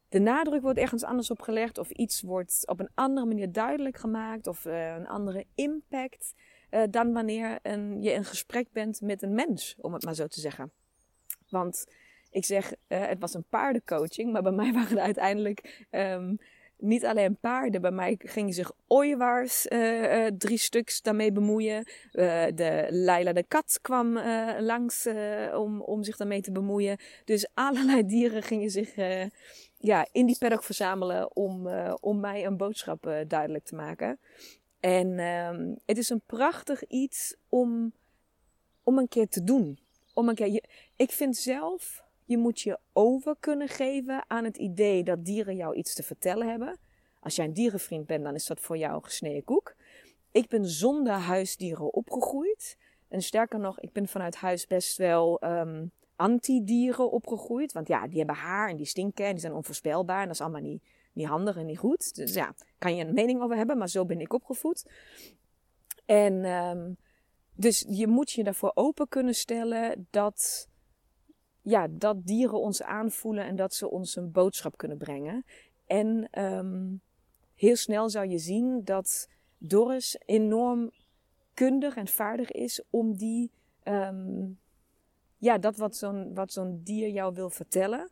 de 0.10 0.20
nadruk 0.20 0.62
wordt 0.62 0.80
ergens 0.80 1.04
anders 1.04 1.32
op 1.32 1.42
gelegd, 1.42 1.78
of 1.78 1.90
iets 1.90 2.22
wordt 2.22 2.64
op 2.66 2.80
een 2.80 2.90
andere 2.94 3.26
manier 3.26 3.52
duidelijk 3.52 3.98
gemaakt, 3.98 4.48
of 4.48 4.66
uh, 4.66 4.96
een 4.96 5.08
andere 5.08 5.46
impact. 5.56 6.34
Uh, 6.72 6.84
dan 6.90 7.14
wanneer 7.14 7.60
je 8.00 8.12
in 8.12 8.26
gesprek 8.26 8.72
bent 8.72 9.02
met 9.02 9.22
een 9.22 9.34
mens, 9.34 9.76
om 9.80 9.94
het 9.94 10.04
maar 10.04 10.16
zo 10.16 10.28
te 10.28 10.40
zeggen. 10.40 10.72
Want 11.50 11.86
ik 12.32 12.46
zeg, 12.46 12.74
het 12.88 13.20
was 13.20 13.34
een 13.34 13.46
paardencoaching, 13.50 14.32
maar 14.32 14.42
bij 14.42 14.52
mij 14.52 14.74
waren 14.80 14.98
er 14.98 15.04
uiteindelijk 15.04 15.88
um, 15.92 16.38
niet 16.78 17.06
alleen 17.06 17.38
paarden. 17.40 17.82
Bij 17.82 17.92
mij 17.92 18.16
gingen 18.20 18.54
zich 18.54 18.72
ooiewaars 18.88 19.66
uh, 19.66 20.02
uh, 20.02 20.32
drie 20.38 20.58
stuks 20.58 21.02
daarmee 21.02 21.32
bemoeien. 21.32 21.78
Uh, 22.14 22.46
de 22.56 22.88
Leila 22.90 23.34
de 23.34 23.44
kat 23.44 23.80
kwam 23.82 24.20
langs 24.60 25.08
om, 25.54 25.82
om 25.82 26.04
zich 26.04 26.18
daarmee 26.18 26.42
te 26.42 26.52
bemoeien. 26.52 26.98
Dus 27.26 27.48
allerlei 27.54 28.06
dieren 28.16 28.44
gingen 28.44 28.70
zich 28.70 28.96
ja, 29.78 30.08
in 30.12 30.26
die 30.26 30.38
paddock 30.38 30.64
verzamelen 30.64 31.36
om, 31.36 31.68
om 32.00 32.20
mij 32.20 32.46
een 32.46 32.58
boodschap 32.58 33.24
duidelijk 33.28 33.66
te 33.66 33.76
maken. 33.76 34.20
En 34.80 35.20
um, 35.20 35.80
het 35.86 35.98
is 35.98 36.10
een 36.10 36.22
prachtig 36.26 36.88
iets 36.88 37.36
om, 37.50 37.94
om 38.84 38.98
een 38.98 39.08
keer 39.08 39.28
te 39.28 39.44
doen. 39.44 39.80
Om 40.14 40.30
een 40.30 40.36
keer, 40.36 40.48
je, 40.48 40.64
ik 40.96 41.12
vind 41.12 41.38
zelf, 41.38 42.04
je 42.28 42.38
moet 42.38 42.60
je 42.60 42.80
over 42.94 43.36
kunnen 43.40 43.68
geven 43.68 44.24
aan 44.28 44.44
het 44.44 44.58
idee 44.58 45.04
dat 45.04 45.26
dieren 45.26 45.56
jou 45.56 45.76
iets 45.76 45.94
te 45.94 46.04
vertellen 46.04 46.50
hebben. 46.50 46.78
Als 47.20 47.36
jij 47.36 47.46
een 47.46 47.54
dierenvriend 47.54 48.06
bent, 48.06 48.24
dan 48.24 48.36
is 48.36 48.46
dat 48.46 48.60
voor 48.60 48.78
jou 48.78 49.04
gesneden 49.04 49.44
koek. 49.44 49.76
Ik 50.32 50.48
ben 50.48 50.66
zonder 50.66 51.14
huisdieren 51.14 51.94
opgegroeid. 51.94 52.78
En 53.08 53.22
sterker 53.22 53.60
nog, 53.60 53.80
ik 53.80 53.92
ben 53.92 54.08
vanuit 54.08 54.36
huis 54.36 54.68
best 54.68 54.98
wel 54.98 55.44
um, 55.44 55.92
anti-dieren 56.16 57.12
opgegroeid. 57.12 57.72
Want 57.72 57.88
ja, 57.88 58.08
die 58.08 58.18
hebben 58.18 58.36
haar 58.36 58.70
en 58.70 58.78
die 58.78 58.86
stinken 58.86 59.26
en 59.26 59.32
die 59.32 59.42
zijn 59.42 59.54
onvoorspelbaar. 59.54 60.20
En 60.22 60.26
dat 60.26 60.36
is 60.36 60.42
allemaal 60.42 60.62
niet, 60.62 60.84
niet 61.14 61.28
handig 61.28 61.58
en 61.58 61.66
niet 61.66 61.78
goed. 61.78 62.16
Dus 62.16 62.34
ja, 62.34 62.54
kan 62.78 62.96
je 62.96 63.06
een 63.06 63.14
mening 63.14 63.42
over 63.42 63.56
hebben, 63.56 63.78
maar 63.78 63.90
zo 63.90 64.06
ben 64.06 64.20
ik 64.20 64.34
opgevoed. 64.34 64.86
En 66.06 66.46
um, 66.46 66.98
dus 67.54 67.86
je 67.90 68.08
moet 68.08 68.32
je 68.32 68.44
daarvoor 68.44 68.72
open 68.74 69.08
kunnen 69.08 69.34
stellen 69.36 70.08
dat, 70.10 70.70
ja, 71.68 71.88
dat 71.90 72.26
dieren 72.26 72.60
ons 72.60 72.84
aanvoelen 72.84 73.46
en 73.46 73.56
dat 73.56 73.74
ze 73.74 73.90
ons 73.90 74.16
een 74.16 74.32
boodschap 74.32 74.78
kunnen 74.78 74.98
brengen. 74.98 75.46
En 75.86 76.30
um, 76.44 77.02
heel 77.56 77.76
snel 77.76 78.10
zou 78.10 78.28
je 78.28 78.38
zien 78.38 78.82
dat 78.84 79.30
Doris 79.58 80.18
enorm 80.26 80.92
kundig 81.54 81.96
en 81.96 82.08
vaardig 82.08 82.52
is 82.52 82.82
om 82.90 83.18
die, 83.18 83.52
um, 83.84 84.60
ja, 85.38 85.58
dat 85.58 85.78
wat 85.78 85.96
zo'n, 85.96 86.34
wat 86.34 86.52
zo'n 86.52 86.82
dier 86.84 87.10
jou 87.10 87.34
wil 87.34 87.50
vertellen, 87.50 88.10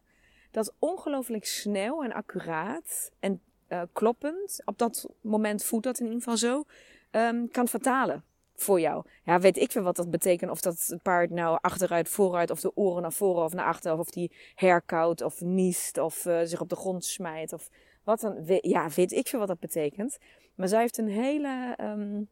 dat 0.52 0.74
ongelooflijk 0.80 1.46
snel 1.46 2.04
en 2.04 2.14
accuraat 2.14 3.12
en 3.20 3.42
uh, 3.70 3.82
kloppend, 3.94 4.62
op 4.66 4.78
dat 4.78 5.10
moment 5.22 5.64
voelt 5.64 5.84
dat 5.84 6.00
in 6.00 6.06
ieder 6.06 6.22
geval 6.22 6.38
zo, 6.38 6.64
um, 7.12 7.50
kan 7.50 7.68
vertalen 7.68 8.24
voor 8.56 8.80
jou. 8.80 9.04
Ja, 9.24 9.40
weet 9.40 9.58
ik 9.58 9.72
veel 9.72 9.82
wat 9.82 9.96
dat 9.96 10.10
betekent. 10.12 10.52
Of 10.52 10.62
dat 10.62 10.98
paard 11.02 11.30
nou 11.30 11.58
achteruit, 11.62 12.10
vooruit, 12.10 12.50
of 12.50 12.60
de 12.60 12.76
oren 12.76 13.02
naar 13.02 13.14
voren 13.14 13.44
of 13.44 13.54
naar 13.54 13.66
achter, 13.66 14.00
of 14.00 14.10
die 14.10 14.32
herkoudt 14.56 15.22
of 15.22 15.42
niest, 15.42 15.98
of 15.98 16.26
uh, 16.26 16.40
zich 16.44 16.62
op 16.62 16.70
de 16.70 16.76
grond 16.76 17.06
smijt, 17.06 17.54
of 17.54 17.70
wat 18.04 18.20
dan. 18.20 18.60
Ja, 18.62 18.90
weet 18.90 19.12
ik 19.12 19.28
veel 19.28 19.40
wat 19.40 19.48
dat 19.48 19.60
betekent. 19.60 20.18
Maar 20.56 20.68
zij 20.68 20.80
heeft 20.80 20.98
een 20.98 21.10
hele 21.10 21.78
um, 21.82 22.30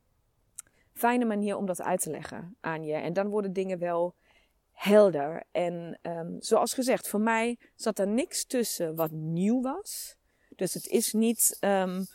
fijne 0.94 1.26
manier 1.26 1.58
om 1.58 1.66
dat 1.66 1.82
uit 1.82 2.02
te 2.02 2.10
leggen 2.10 2.58
aan 2.60 2.84
je. 2.84 2.94
En 2.94 3.14
dan 3.14 3.28
worden 3.28 3.54
dingen 3.54 3.80
wel 3.80 4.16
helder. 4.72 5.44
En 5.52 6.00
um, 6.02 6.36
zoals 6.40 6.74
gezegd, 6.74 7.08
voor 7.08 7.22
mij 7.22 7.58
zat 7.76 8.00
er 8.00 8.08
niks 8.08 8.46
tussen 8.46 8.96
wat 8.96 9.12
nieuw 9.12 9.62
was. 9.62 10.16
Dus 10.56 10.74
het 10.74 10.88
is 10.88 11.14
niet 11.14 11.58
um, 11.62 12.06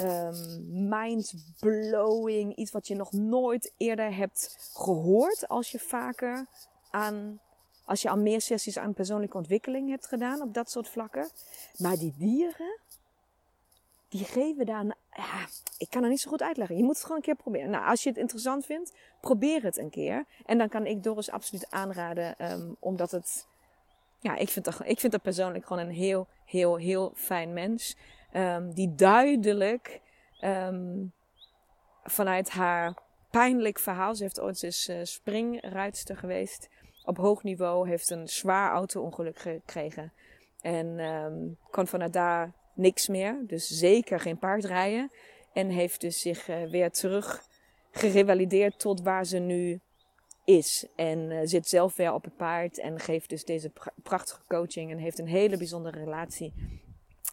um, 0.00 0.88
mind-blowing, 0.88 2.56
iets 2.56 2.70
wat 2.70 2.86
je 2.86 2.94
nog 2.94 3.12
nooit 3.12 3.72
eerder 3.76 4.14
hebt 4.14 4.70
gehoord 4.72 5.48
als 5.48 5.70
je 5.70 5.78
vaker 5.78 6.46
aan, 6.90 7.40
als 7.84 8.02
je 8.02 8.10
al 8.10 8.16
meer 8.18 8.40
sessies 8.40 8.78
aan 8.78 8.94
persoonlijke 8.94 9.36
ontwikkeling 9.36 9.90
hebt 9.90 10.06
gedaan 10.06 10.40
op 10.40 10.54
dat 10.54 10.70
soort 10.70 10.88
vlakken. 10.88 11.30
Maar 11.76 11.96
die 11.96 12.14
dieren, 12.16 12.80
die 14.08 14.24
geven 14.24 14.66
daar, 14.66 14.84
ja, 15.10 15.46
ik 15.78 15.90
kan 15.90 16.02
het 16.02 16.10
niet 16.10 16.20
zo 16.20 16.30
goed 16.30 16.42
uitleggen. 16.42 16.76
Je 16.76 16.82
moet 16.82 16.94
het 16.94 17.02
gewoon 17.02 17.16
een 17.16 17.22
keer 17.22 17.36
proberen. 17.36 17.70
Nou, 17.70 17.86
als 17.86 18.02
je 18.02 18.08
het 18.08 18.18
interessant 18.18 18.66
vindt, 18.66 18.92
probeer 19.20 19.62
het 19.62 19.76
een 19.76 19.90
keer. 19.90 20.24
En 20.46 20.58
dan 20.58 20.68
kan 20.68 20.86
ik 20.86 21.02
Doris 21.02 21.30
absoluut 21.30 21.70
aanraden, 21.70 22.52
um, 22.52 22.76
omdat 22.78 23.10
het, 23.10 23.46
ja, 24.18 24.36
ik 24.36 24.48
vind, 24.48 24.64
dat, 24.64 24.80
ik 24.84 25.00
vind 25.00 25.12
dat 25.12 25.22
persoonlijk 25.22 25.66
gewoon 25.66 25.86
een 25.86 25.94
heel, 25.94 26.26
heel, 26.44 26.76
heel 26.76 27.12
fijn 27.14 27.52
mens. 27.52 27.96
Um, 28.36 28.74
die 28.74 28.94
duidelijk 28.94 30.00
um, 30.40 31.12
vanuit 32.02 32.50
haar 32.50 32.94
pijnlijk 33.30 33.78
verhaal, 33.78 34.14
ze 34.14 34.22
heeft 34.22 34.40
ooit 34.40 34.62
eens 34.62 34.88
uh, 34.88 34.96
springruidster 35.02 36.16
geweest 36.16 36.68
op 37.04 37.16
hoog 37.16 37.42
niveau, 37.42 37.88
heeft 37.88 38.10
een 38.10 38.28
zwaar 38.28 38.72
auto-ongeluk 38.72 39.38
gekregen. 39.38 40.12
En 40.60 40.86
um, 40.86 41.56
kon 41.70 41.86
vanuit 41.86 42.12
daar 42.12 42.52
niks 42.74 43.08
meer. 43.08 43.44
Dus 43.46 43.66
zeker 43.66 44.20
geen 44.20 44.38
paardrijden. 44.38 45.10
En 45.52 45.68
heeft 45.68 46.00
dus 46.00 46.20
zich 46.20 46.48
uh, 46.48 46.64
weer 46.70 46.90
terug 46.90 47.42
gerevalideerd 47.90 48.78
tot 48.78 49.02
waar 49.02 49.24
ze 49.24 49.38
nu 49.38 49.80
is. 50.44 50.86
En 50.96 51.30
uh, 51.30 51.40
zit 51.44 51.68
zelf 51.68 51.96
weer 51.96 52.12
op 52.12 52.24
het 52.24 52.36
paard 52.36 52.78
en 52.78 53.00
geeft 53.00 53.28
dus 53.28 53.44
deze 53.44 53.70
pra 53.70 53.92
prachtige 54.02 54.42
coaching. 54.48 54.90
En 54.90 54.98
heeft 54.98 55.18
een 55.18 55.26
hele 55.26 55.56
bijzondere 55.56 55.98
relatie 55.98 56.52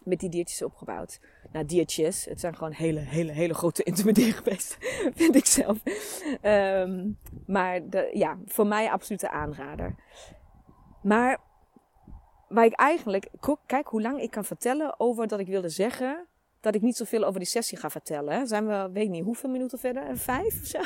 met 0.04 0.20
die 0.20 0.28
diertjes 0.28 0.62
opgebouwd. 0.62 1.20
Nou, 1.52 1.64
diertjes, 1.66 2.24
het 2.24 2.40
zijn 2.40 2.56
gewoon 2.56 2.72
hele, 2.72 3.00
hele, 3.00 3.32
hele 3.32 3.54
grote 3.54 3.82
intimideren 3.90 4.32
geweest, 4.32 4.76
vind 5.14 5.34
ik 5.34 5.46
zelf. 5.46 5.78
Um, 6.42 7.18
maar 7.46 7.88
de, 7.88 8.10
ja, 8.12 8.38
voor 8.46 8.66
mij 8.66 8.90
absolute 8.90 9.30
aanrader. 9.30 9.94
Maar 11.02 11.38
waar 12.48 12.64
ik 12.64 12.72
eigenlijk, 12.72 13.28
kijk 13.66 13.86
hoe 13.86 14.02
lang 14.02 14.20
ik 14.20 14.30
kan 14.30 14.44
vertellen 14.44 15.00
over 15.00 15.26
dat 15.26 15.40
ik 15.40 15.46
wilde 15.46 15.68
zeggen 15.68 16.26
dat 16.60 16.74
ik 16.74 16.82
niet 16.82 16.96
zoveel 16.96 17.24
over 17.24 17.40
die 17.40 17.48
sessie 17.48 17.78
ga 17.78 17.90
vertellen. 17.90 18.46
Zijn 18.46 18.66
we, 18.66 18.90
weet 18.92 19.08
niet, 19.08 19.24
hoeveel 19.24 19.50
minuten 19.50 19.78
verder? 19.78 20.18
Vijf 20.18 20.60
of 20.60 20.66
zo? 20.66 20.80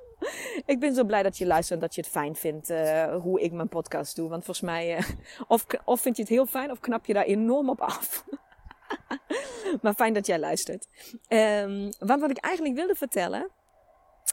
ik 0.72 0.80
ben 0.80 0.94
zo 0.94 1.04
blij 1.04 1.22
dat 1.22 1.38
je 1.38 1.46
luistert 1.46 1.80
en 1.80 1.86
dat 1.86 1.94
je 1.94 2.00
het 2.00 2.10
fijn 2.10 2.36
vindt 2.36 2.70
uh, 2.70 3.14
hoe 3.14 3.40
ik 3.40 3.52
mijn 3.52 3.68
podcast 3.68 4.16
doe. 4.16 4.28
Want 4.28 4.44
volgens 4.44 4.66
mij, 4.66 4.98
uh, 4.98 5.08
of, 5.48 5.66
of 5.84 6.00
vind 6.00 6.16
je 6.16 6.22
het 6.22 6.30
heel 6.30 6.46
fijn 6.46 6.70
of 6.70 6.80
knap 6.80 7.06
je 7.06 7.12
daar 7.12 7.24
enorm 7.24 7.68
op 7.68 7.80
af. 7.80 8.24
maar 9.82 9.94
fijn 9.94 10.12
dat 10.12 10.26
jij 10.26 10.38
luistert. 10.38 10.88
Um, 11.28 11.88
want 11.98 12.20
wat 12.20 12.30
ik 12.30 12.38
eigenlijk 12.38 12.76
wilde 12.76 12.94
vertellen, 12.94 13.50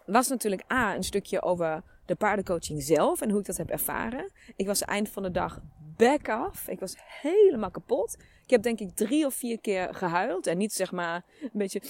was 0.05 0.27
natuurlijk 0.27 0.71
A, 0.71 0.95
een 0.95 1.03
stukje 1.03 1.41
over 1.41 1.83
de 2.05 2.15
paardencoaching 2.15 2.83
zelf 2.83 3.21
en 3.21 3.29
hoe 3.29 3.39
ik 3.39 3.45
dat 3.45 3.57
heb 3.57 3.69
ervaren. 3.69 4.31
Ik 4.55 4.67
was 4.67 4.81
eind 4.81 5.09
van 5.09 5.23
de 5.23 5.31
dag 5.31 5.61
back 5.97 6.29
af. 6.29 6.67
Ik 6.67 6.79
was 6.79 6.95
helemaal 7.21 7.71
kapot. 7.71 8.17
Ik 8.49 8.55
heb 8.55 8.63
denk 8.63 8.79
ik 8.79 8.95
drie 8.95 9.25
of 9.25 9.33
vier 9.33 9.59
keer 9.59 9.93
gehuild. 9.93 10.47
En 10.47 10.57
niet 10.57 10.73
zeg 10.73 10.91
maar 10.91 11.23
een 11.41 11.49
beetje 11.53 11.81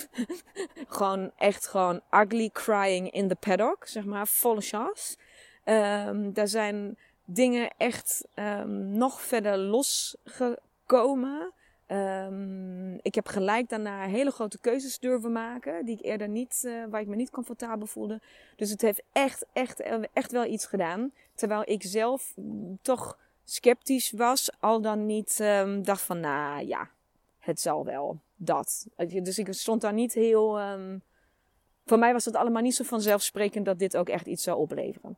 gewoon 0.88 1.32
echt 1.38 1.67
gewoon 1.67 2.02
ugly 2.12 2.50
crying 2.50 3.12
in 3.12 3.28
the 3.28 3.36
paddock. 3.36 3.88
Zeg 3.88 4.06
maar 4.06 4.28
volle 4.28 4.62
chance. 4.62 5.17
Um, 5.65 6.34
daar 6.34 6.48
zijn 6.48 6.98
dingen 7.26 7.74
echt 7.78 8.28
um, 8.36 8.98
nog 8.98 9.22
verder 9.22 9.58
losgekomen. 9.58 11.54
Um, 11.88 13.00
ik 13.02 13.15
heb 13.15 13.28
gelijk 13.28 13.69
daarna 13.69 14.06
hele 14.06 14.32
grote 14.32 14.60
keuzes 14.60 15.00
durven 15.00 15.32
maken. 15.32 15.86
Die 15.86 15.98
ik 15.98 16.06
eerder 16.06 16.30
niet, 16.30 16.63
uh, 16.65 16.84
waar 16.89 17.02
ik 17.02 17.08
me 17.08 17.15
niet 17.15 17.30
comfortabel 17.30 17.88
voelde. 17.88 18.22
Dus 18.56 18.69
het 18.69 18.82
heeft 18.82 19.04
echt, 19.12 19.45
echt, 19.54 19.84
echt 20.13 20.32
wel 20.32 20.45
iets 20.45 20.65
gedaan. 20.65 21.12
Terwijl 21.34 21.62
ik 21.65 21.84
zelf 21.84 22.34
toch 22.82 23.17
sceptisch 23.51 24.12
was, 24.12 24.49
al 24.59 24.81
dan 24.81 25.05
niet 25.05 25.39
um, 25.41 25.83
dacht 25.83 26.01
van, 26.01 26.19
nou 26.19 26.67
ja, 26.67 26.89
het 27.39 27.59
zal 27.59 27.85
wel. 27.85 28.19
Dat. 28.35 28.88
Dus 29.07 29.39
ik 29.39 29.53
stond 29.53 29.81
daar 29.81 29.93
niet 29.93 30.13
heel. 30.13 30.62
Um, 30.62 31.01
voor 31.85 31.99
mij 31.99 32.13
was 32.13 32.25
het 32.25 32.35
allemaal 32.35 32.62
niet 32.62 32.75
zo 32.75 32.83
vanzelfsprekend 32.83 33.65
dat 33.65 33.79
dit 33.79 33.97
ook 33.97 34.09
echt 34.09 34.25
iets 34.25 34.43
zou 34.43 34.59
opleveren. 34.59 35.17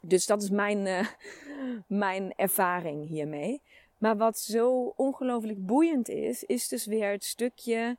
Dus 0.00 0.26
dat 0.26 0.42
is 0.42 0.50
mijn, 0.50 0.86
uh, 0.86 1.06
mijn 1.86 2.32
ervaring 2.36 3.08
hiermee. 3.08 3.60
Maar 3.98 4.16
wat 4.16 4.38
zo 4.38 4.92
ongelooflijk 4.96 5.66
boeiend 5.66 6.08
is, 6.08 6.44
is 6.44 6.68
dus 6.68 6.86
weer 6.86 7.10
het 7.10 7.24
stukje 7.24 7.96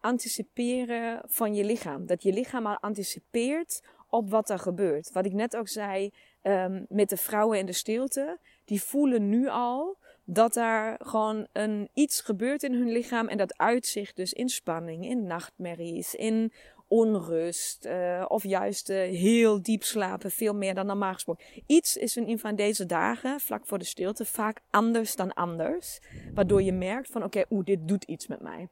anticiperen 0.00 1.22
van 1.26 1.54
je 1.54 1.64
lichaam. 1.64 2.06
Dat 2.06 2.22
je 2.22 2.32
lichaam 2.32 2.66
al 2.66 2.78
anticipeert 2.80 3.82
op 4.08 4.30
wat 4.30 4.50
er 4.50 4.58
gebeurt. 4.58 5.12
Wat 5.12 5.24
ik 5.24 5.32
net 5.32 5.56
ook 5.56 5.68
zei 5.68 6.12
um, 6.48 6.86
met 6.88 7.08
de 7.08 7.16
vrouwen 7.16 7.58
in 7.58 7.66
de 7.66 7.72
stilte, 7.72 8.38
die 8.64 8.82
voelen 8.82 9.28
nu 9.28 9.48
al 9.48 9.96
dat 10.24 10.56
er 10.56 10.96
gewoon 10.98 11.46
een, 11.52 11.88
iets 11.94 12.20
gebeurt 12.20 12.62
in 12.62 12.72
hun 12.74 12.90
lichaam 12.92 13.28
en 13.28 13.38
dat 13.38 13.58
uitzicht 13.58 14.16
dus 14.16 14.32
in 14.32 14.48
spanning, 14.48 15.04
in 15.04 15.26
nachtmerries, 15.26 16.14
in 16.14 16.52
onrust 16.88 17.86
uh, 17.86 18.24
of 18.28 18.42
juist 18.42 18.90
uh, 18.90 18.96
heel 18.96 19.62
diep 19.62 19.82
slapen, 19.82 20.30
veel 20.30 20.54
meer 20.54 20.74
dan 20.74 20.86
normaal 20.86 21.12
gesproken. 21.12 21.44
Iets 21.66 21.96
is 21.96 22.16
in 22.16 22.28
een 22.28 22.38
van 22.38 22.56
deze 22.56 22.86
dagen, 22.86 23.40
vlak 23.40 23.66
voor 23.66 23.78
de 23.78 23.84
stilte, 23.84 24.24
vaak 24.24 24.60
anders 24.70 25.16
dan 25.16 25.32
anders, 25.32 26.00
waardoor 26.34 26.62
je 26.62 26.72
merkt 26.72 27.10
van 27.10 27.24
oké, 27.24 27.44
oeh, 27.50 27.64
dit 27.64 27.88
doet 27.88 28.04
iets 28.04 28.26
met 28.26 28.40
mij. 28.40 28.68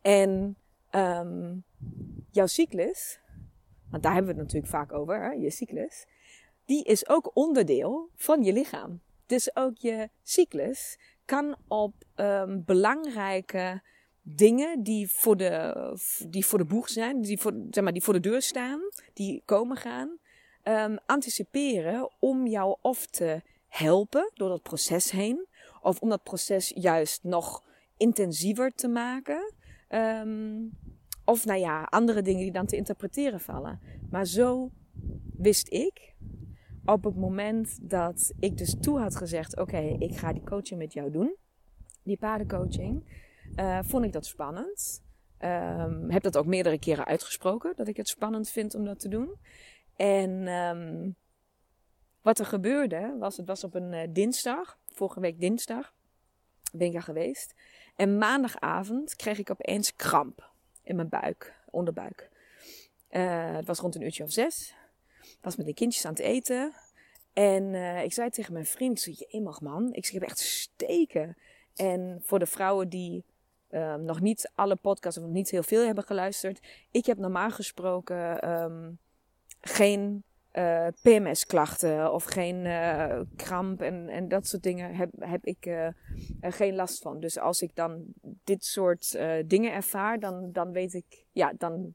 En 0.00 0.56
um, 0.90 1.64
jouw 2.30 2.46
cyclus, 2.46 3.20
want 3.90 4.02
daar 4.02 4.14
hebben 4.14 4.34
we 4.34 4.40
het 4.40 4.46
natuurlijk 4.52 4.72
vaak 4.72 4.92
over, 4.92 5.22
hè, 5.22 5.30
je 5.30 5.50
cyclus, 5.50 6.06
die 6.64 6.84
is 6.84 7.08
ook 7.08 7.30
onderdeel 7.34 8.08
van 8.14 8.42
je 8.42 8.52
lichaam. 8.52 9.00
Dus 9.26 9.56
ook 9.56 9.76
je 9.76 10.08
cyclus 10.22 10.98
kan 11.24 11.56
op 11.68 11.94
um, 12.16 12.64
belangrijke 12.64 13.82
dingen 14.22 14.82
die 14.82 15.10
voor, 15.10 15.36
de, 15.36 15.74
die 16.28 16.46
voor 16.46 16.58
de 16.58 16.64
boeg 16.64 16.88
zijn, 16.88 17.20
die 17.20 17.40
voor, 17.40 17.52
zeg 17.70 17.84
maar, 17.84 17.92
die 17.92 18.02
voor 18.02 18.14
de 18.14 18.20
deur 18.20 18.42
staan, 18.42 18.80
die 19.12 19.42
komen 19.44 19.76
gaan, 19.76 20.18
um, 20.64 20.98
anticiperen 21.06 22.10
om 22.18 22.46
jou 22.46 22.76
of 22.80 23.06
te 23.06 23.42
helpen 23.68 24.30
door 24.34 24.48
dat 24.48 24.62
proces 24.62 25.10
heen, 25.10 25.46
of 25.82 26.00
om 26.00 26.08
dat 26.08 26.22
proces 26.22 26.72
juist 26.74 27.22
nog 27.22 27.62
intensiever 27.96 28.74
te 28.74 28.88
maken. 28.88 29.54
Um, 29.88 30.78
of 31.24 31.44
nou 31.44 31.60
ja, 31.60 31.82
andere 31.82 32.22
dingen 32.22 32.42
die 32.42 32.52
dan 32.52 32.66
te 32.66 32.76
interpreteren 32.76 33.40
vallen. 33.40 33.80
Maar 34.10 34.26
zo 34.26 34.70
wist 35.36 35.72
ik 35.72 36.14
op 36.84 37.04
het 37.04 37.16
moment 37.16 37.90
dat 37.90 38.32
ik 38.38 38.58
dus 38.58 38.76
toe 38.80 38.98
had 38.98 39.16
gezegd: 39.16 39.58
Oké, 39.58 39.96
ik 39.98 40.16
ga 40.16 40.32
die 40.32 40.44
coaching 40.44 40.80
met 40.80 40.92
jou 40.92 41.10
doen, 41.10 41.34
die 42.02 42.16
paardencoaching, 42.16 43.04
uh, 43.56 43.78
vond 43.82 44.04
ik 44.04 44.12
dat 44.12 44.26
spannend. 44.26 45.02
Um, 45.38 46.10
heb 46.10 46.22
dat 46.22 46.36
ook 46.36 46.46
meerdere 46.46 46.78
keren 46.78 47.04
uitgesproken, 47.04 47.72
dat 47.76 47.88
ik 47.88 47.96
het 47.96 48.08
spannend 48.08 48.48
vind 48.48 48.74
om 48.74 48.84
dat 48.84 49.00
te 49.00 49.08
doen. 49.08 49.34
En 49.96 50.48
um, 50.48 51.16
wat 52.22 52.38
er 52.38 52.46
gebeurde, 52.46 53.16
was, 53.18 53.36
het 53.36 53.46
was 53.46 53.64
op 53.64 53.74
een 53.74 53.92
uh, 53.92 54.00
dinsdag, 54.08 54.78
vorige 54.88 55.20
week 55.20 55.40
dinsdag, 55.40 55.94
ben 56.72 56.86
ik 56.86 56.92
daar 56.92 57.02
geweest. 57.02 57.54
En 57.96 58.18
maandagavond 58.18 59.16
kreeg 59.16 59.38
ik 59.38 59.50
opeens 59.50 59.96
kramp 59.96 60.50
in 60.82 60.96
mijn 60.96 61.08
buik, 61.08 61.54
onderbuik. 61.70 62.30
Uh, 63.10 63.54
het 63.54 63.66
was 63.66 63.78
rond 63.78 63.94
een 63.94 64.02
uurtje 64.02 64.22
of 64.22 64.32
zes. 64.32 64.74
Was 65.44 65.56
met 65.56 65.66
de 65.66 65.74
kindjes 65.74 66.04
aan 66.04 66.12
het 66.12 66.22
eten. 66.22 66.72
En 67.32 67.62
uh, 67.74 68.02
ik 68.02 68.12
zei 68.12 68.30
tegen 68.30 68.52
mijn 68.52 68.66
vriend, 68.66 69.06
ik 69.06 69.16
zei, 69.16 69.26
je 69.28 69.40
mag 69.40 69.60
man. 69.60 69.92
Ik 69.92 70.04
zeg, 70.04 70.14
ik 70.14 70.20
heb 70.20 70.30
echt 70.30 70.38
steken. 70.38 71.36
En 71.74 72.20
voor 72.22 72.38
de 72.38 72.46
vrouwen 72.46 72.88
die 72.88 73.24
uh, 73.70 73.94
nog 73.94 74.20
niet 74.20 74.50
alle 74.54 74.76
podcasts 74.76 75.20
of 75.20 75.26
niet 75.26 75.50
heel 75.50 75.62
veel 75.62 75.86
hebben 75.86 76.04
geluisterd. 76.04 76.60
Ik 76.90 77.06
heb 77.06 77.18
normaal 77.18 77.50
gesproken 77.50 78.50
um, 78.50 78.98
geen 79.60 80.24
uh, 80.52 80.86
PMS-klachten 81.02 82.12
of 82.12 82.24
geen 82.24 82.64
uh, 82.64 83.20
kramp 83.36 83.80
en, 83.80 84.08
en 84.08 84.28
dat 84.28 84.46
soort 84.46 84.62
dingen 84.62 84.94
heb, 84.94 85.10
heb 85.18 85.44
ik 85.44 85.66
uh, 85.66 85.88
geen 86.40 86.74
last 86.74 87.02
van. 87.02 87.20
Dus 87.20 87.38
als 87.38 87.62
ik 87.62 87.74
dan 87.74 88.04
dit 88.44 88.64
soort 88.64 89.18
dingen 89.46 89.72
ervaar, 89.72 90.20
dan, 90.20 90.52
dan 90.52 90.72
weet 90.72 90.94
ik, 90.94 91.24
ja, 91.32 91.52
dan, 91.58 91.94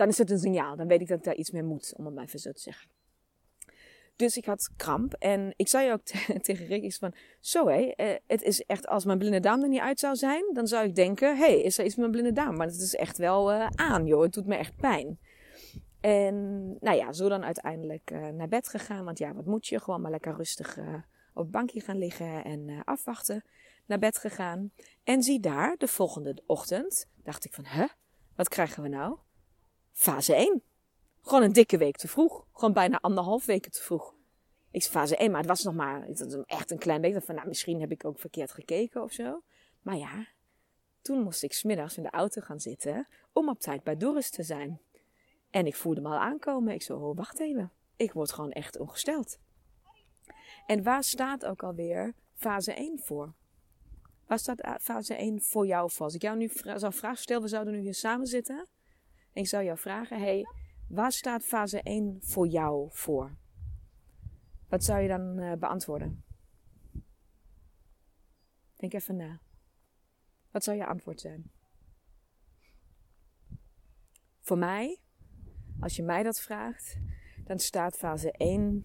dan 0.00 0.08
is 0.08 0.18
het 0.18 0.30
een 0.30 0.38
signaal. 0.38 0.76
Dan 0.76 0.86
weet 0.86 1.00
ik 1.00 1.08
dat 1.08 1.18
ik 1.18 1.24
daar 1.24 1.34
iets 1.34 1.50
mee 1.50 1.62
moet, 1.62 1.92
om 1.96 2.04
het 2.04 2.14
maar 2.14 2.24
even 2.24 2.38
zo 2.38 2.52
te 2.52 2.60
zeggen. 2.60 2.90
Dus 4.16 4.36
ik 4.36 4.44
had 4.44 4.70
kramp 4.76 5.12
en 5.12 5.52
ik 5.56 5.68
zei 5.68 5.92
ook 5.92 6.02
tegen 6.46 6.66
Rick 6.66 6.94
van, 6.94 7.14
zo 7.40 7.68
hé, 7.68 7.92
het 8.26 8.42
is 8.42 8.62
echt, 8.64 8.86
als 8.86 9.04
mijn 9.04 9.18
blinde 9.18 9.40
darm 9.40 9.62
er 9.62 9.68
niet 9.68 9.80
uit 9.80 9.98
zou 9.98 10.16
zijn, 10.16 10.44
dan 10.52 10.66
zou 10.66 10.86
ik 10.86 10.94
denken, 10.94 11.36
hé, 11.36 11.44
hey, 11.44 11.60
is 11.60 11.78
er 11.78 11.84
iets 11.84 11.96
met 11.96 12.10
mijn 12.10 12.20
blinde 12.20 12.40
darm? 12.40 12.56
Maar 12.56 12.66
het 12.66 12.80
is 12.80 12.94
echt 12.94 13.18
wel 13.18 13.52
aan 13.74 14.06
joh, 14.06 14.22
het 14.22 14.32
doet 14.32 14.46
me 14.46 14.56
echt 14.56 14.76
pijn. 14.76 15.18
En 16.00 16.66
nou 16.80 16.96
ja, 16.96 17.12
zo 17.12 17.28
dan 17.28 17.44
uiteindelijk 17.44 18.10
uh, 18.10 18.28
naar 18.28 18.48
bed 18.48 18.68
gegaan. 18.68 19.04
Want 19.04 19.18
ja, 19.18 19.34
wat 19.34 19.46
moet 19.46 19.66
je? 19.66 19.80
Gewoon 19.80 20.00
maar 20.00 20.10
lekker 20.10 20.36
rustig 20.36 20.78
op 21.34 21.42
het 21.42 21.50
bankje 21.50 21.80
gaan 21.80 21.98
liggen 21.98 22.44
en 22.44 22.82
afwachten. 22.84 23.44
Naar 23.86 23.98
bed 23.98 24.18
gegaan. 24.18 24.70
En 25.04 25.22
zie 25.22 25.40
daar, 25.40 25.76
de 25.76 25.88
volgende 25.88 26.42
ochtend, 26.46 27.08
dacht 27.22 27.44
ik 27.44 27.52
van, 27.52 27.64
hè? 27.64 27.86
Wat 28.34 28.48
krijgen 28.48 28.82
we 28.82 28.88
nou? 28.88 29.18
Fase 29.92 30.34
1. 30.34 30.62
Gewoon 31.22 31.42
een 31.42 31.52
dikke 31.52 31.78
week 31.78 31.96
te 31.96 32.08
vroeg. 32.08 32.46
Gewoon 32.52 32.72
bijna 32.72 32.98
anderhalf 33.00 33.46
weken 33.46 33.70
te 33.70 33.82
vroeg. 33.82 34.14
Ik 34.70 34.82
zei 34.82 34.92
fase 34.94 35.16
1, 35.16 35.30
maar 35.30 35.40
het 35.40 35.48
was 35.48 35.62
nog 35.62 35.74
maar 35.74 36.08
echt 36.46 36.70
een 36.70 36.78
klein 36.78 37.00
beetje. 37.00 37.20
Van, 37.20 37.34
nou, 37.34 37.48
misschien 37.48 37.80
heb 37.80 37.90
ik 37.90 38.04
ook 38.04 38.18
verkeerd 38.18 38.52
gekeken 38.52 39.02
of 39.02 39.12
zo. 39.12 39.42
Maar 39.82 39.96
ja, 39.96 40.26
toen 41.02 41.22
moest 41.22 41.42
ik 41.42 41.52
smiddags 41.52 41.96
in 41.96 42.02
de 42.02 42.10
auto 42.10 42.40
gaan 42.40 42.60
zitten 42.60 43.08
om 43.32 43.48
op 43.48 43.60
tijd 43.60 43.82
bij 43.82 43.96
Doris 43.96 44.30
te 44.30 44.42
zijn. 44.42 44.80
En 45.50 45.66
ik 45.66 45.76
voelde 45.76 46.00
me 46.00 46.08
al 46.08 46.18
aankomen. 46.18 46.74
Ik 46.74 46.82
zo, 46.82 46.96
oh, 46.96 47.16
wacht 47.16 47.40
even. 47.40 47.72
Ik 47.96 48.12
word 48.12 48.32
gewoon 48.32 48.52
echt 48.52 48.78
ongesteld. 48.78 49.38
En 50.66 50.82
waar 50.82 51.04
staat 51.04 51.46
ook 51.46 51.62
alweer 51.62 52.14
fase 52.34 52.72
1 52.72 52.98
voor? 52.98 53.32
Waar 54.26 54.38
staat 54.38 54.60
eh, 54.60 54.74
fase 54.80 55.14
1 55.14 55.42
voor 55.42 55.66
jou 55.66 55.90
voor? 55.90 56.04
Als 56.04 56.14
ik 56.14 56.22
jou 56.22 56.36
nu 56.36 56.50
zou 56.76 56.92
vragen 56.92 57.18
stellen, 57.18 57.42
we 57.42 57.48
zouden 57.48 57.74
nu 57.74 57.80
hier 57.80 57.94
samen 57.94 58.26
zitten. 58.26 58.66
En 59.32 59.42
ik 59.42 59.48
zou 59.48 59.64
jou 59.64 59.78
vragen, 59.78 60.18
hey, 60.18 60.46
waar 60.88 61.12
staat 61.12 61.44
fase 61.44 61.82
1 61.82 62.18
voor 62.20 62.46
jou 62.46 62.88
voor? 62.92 63.36
Wat 64.68 64.84
zou 64.84 65.00
je 65.00 65.08
dan 65.08 65.38
uh, 65.38 65.52
beantwoorden? 65.52 66.24
Denk 68.76 68.92
even 68.92 69.16
na. 69.16 69.40
Wat 70.50 70.64
zou 70.64 70.76
je 70.76 70.86
antwoord 70.86 71.20
zijn? 71.20 71.50
Voor 74.40 74.58
mij 74.58 75.00
als 75.80 75.96
je 75.96 76.02
mij 76.02 76.22
dat 76.22 76.40
vraagt, 76.40 76.98
dan 77.44 77.58
staat 77.58 77.96
fase 77.96 78.32
1 78.32 78.60
um, 78.60 78.84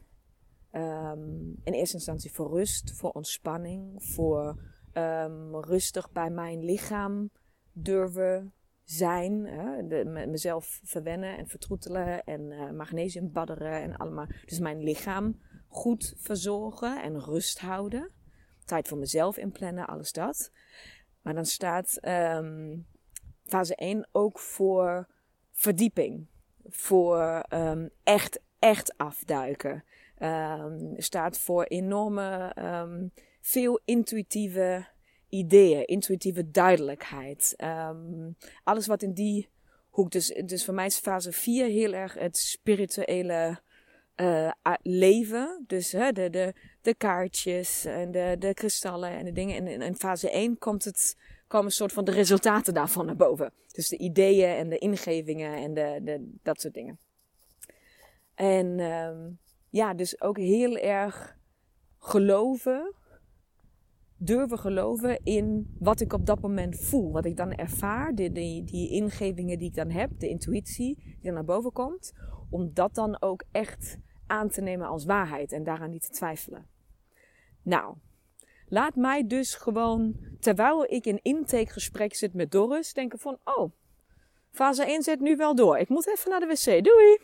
ehm, 0.70 1.50
in 1.64 1.74
eerste 1.74 1.96
instantie 1.96 2.32
voor 2.32 2.50
rust, 2.50 2.92
voor 2.96 3.12
ontspanning, 3.12 4.04
voor 4.04 4.60
um, 4.94 5.56
rustig 5.56 6.12
bij 6.12 6.30
mijn 6.30 6.64
lichaam 6.64 7.30
durven 7.72 8.54
zijn. 8.86 9.46
Hè? 9.46 10.04
Mezelf 10.28 10.80
verwennen 10.84 11.38
en 11.38 11.48
vertroetelen 11.48 12.24
en 12.24 12.42
uh, 12.52 12.72
magnesium 12.72 13.32
badderen 13.32 13.82
en 13.82 13.98
allemaal. 13.98 14.28
Dus 14.46 14.60
mijn 14.60 14.84
lichaam 14.84 15.42
goed 15.68 16.14
verzorgen 16.18 17.04
en 17.04 17.20
rust 17.20 17.60
houden. 17.60 18.12
Tijd 18.66 18.88
voor 18.88 18.98
mezelf 18.98 19.38
inplannen, 19.38 19.88
alles 19.88 20.12
dat. 20.12 20.52
Maar 21.22 21.34
dan 21.34 21.46
staat 21.46 21.98
um, 22.02 22.88
fase 23.44 23.76
1 23.76 24.08
ook 24.12 24.40
voor 24.40 25.08
verdieping 25.52 26.28
voor 26.64 27.46
um, 27.50 27.90
echt, 28.04 28.42
echt 28.60 28.98
afduiken. 28.98 29.84
Um, 30.20 30.94
staat 30.98 31.40
voor 31.40 31.64
enorme, 31.64 32.56
veel 33.42 33.82
intuïtieve 33.86 34.86
ideeën, 35.30 35.86
intuïtieve 35.86 36.52
duidelijkheid. 36.52 37.56
alles 38.64 38.88
wat 38.88 39.02
in 39.02 39.14
die 39.14 39.50
hoek. 39.90 40.12
Dus, 40.12 40.28
dus 40.46 40.66
voor 40.66 40.74
mij 40.74 40.86
is 40.86 40.98
fase 40.98 41.32
4 41.32 41.66
heel 41.66 41.94
erg 41.94 42.14
het 42.14 42.38
spirituele 42.38 43.60
uh, 44.16 44.52
leven. 44.82 45.64
Dus 45.68 45.94
uh, 45.94 46.08
de, 46.12 46.30
de, 46.30 46.54
de 46.82 46.94
kaartjes 46.94 47.86
en 47.86 48.12
de, 48.12 48.36
de 48.40 48.54
kristallen 48.54 49.10
en 49.10 49.26
de 49.26 49.32
dingen. 49.32 49.56
En 49.56 49.68
in, 49.68 49.82
in 49.82 49.96
fase 49.96 50.30
1 50.30 50.58
komt 50.58 50.84
het 50.84 51.16
komen 51.48 51.66
een 51.66 51.72
soort 51.72 51.94
van 51.94 52.06
de 52.06 52.12
resultaten 52.12 52.74
daarvan 52.74 53.06
naar 53.06 53.16
boven. 53.16 53.52
Dus 53.72 53.88
de 53.88 53.98
ideeën 53.98 54.50
en 54.50 54.70
de 54.70 54.78
ingevingen 54.78 55.54
en 55.54 55.74
de, 55.74 56.00
de, 56.04 56.32
dat 56.44 56.62
soort 56.62 56.74
dingen. 56.74 57.00
En 58.36 58.80
um, 58.80 59.40
ja, 59.70 59.94
dus 59.94 60.22
ook 60.22 60.38
heel 60.38 60.78
erg 60.78 61.38
geloven, 62.00 62.94
durven 64.18 64.60
geloven 64.60 65.20
in 65.24 65.76
wat 65.80 66.00
ik 66.00 66.14
op 66.14 66.26
dat 66.26 66.42
moment 66.42 66.80
voel. 66.80 67.12
Wat 67.12 67.26
ik 67.26 67.38
dan 67.38 67.54
ervaar, 67.54 68.16
die, 68.16 68.32
die, 68.32 68.64
die 68.64 68.90
ingevingen 68.90 69.58
die 69.58 69.68
ik 69.68 69.76
dan 69.76 69.90
heb, 69.90 70.10
de 70.20 70.30
intuïtie 70.30 70.96
die 70.96 71.20
dan 71.22 71.34
naar 71.34 71.46
boven 71.46 71.72
komt. 71.72 72.14
Om 72.50 72.74
dat 72.74 72.96
dan 72.96 73.22
ook 73.22 73.44
echt 73.52 73.98
aan 74.28 74.50
te 74.50 74.62
nemen 74.62 74.88
als 74.88 75.06
waarheid 75.06 75.52
en 75.52 75.64
daaraan 75.64 75.90
niet 75.90 76.06
te 76.06 76.10
twijfelen. 76.10 76.68
Nou, 77.62 77.96
Laat 78.68 78.96
mij 78.96 79.28
dus 79.28 79.56
gewoon, 79.56 80.16
terwijl 80.40 80.94
ik 80.94 81.06
in 81.06 81.20
intakegesprek 81.22 82.16
zit 82.16 82.34
met 82.34 82.52
Doris, 82.52 82.94
denken 82.94 83.20
van, 83.20 83.38
oh, 83.44 83.72
fase 84.52 84.86
1 84.86 85.04
zit 85.04 85.20
nu 85.20 85.36
wel 85.36 85.56
door. 85.56 85.78
Ik 85.78 85.90
moet 85.90 86.08
even 86.08 86.30
naar 86.30 86.40
de 86.40 86.46
wc. 86.46 86.84
Doei! 86.84 87.20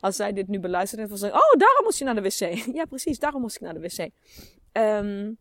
Als 0.00 0.16
zij 0.16 0.32
dit 0.32 0.48
nu 0.48 0.60
beluistert 0.60 1.00
en 1.00 1.08
van 1.08 1.18
zeggen, 1.18 1.38
oh, 1.38 1.58
daarom 1.58 1.84
moest 1.84 1.98
je 1.98 2.04
naar 2.04 2.14
de 2.14 2.22
wc. 2.22 2.64
ja, 2.78 2.84
precies, 2.84 3.18
daarom 3.18 3.40
moest 3.40 3.56
ik 3.56 3.62
naar 3.62 3.74
de 3.74 3.80
wc. 3.80 4.10
Um, 4.72 5.38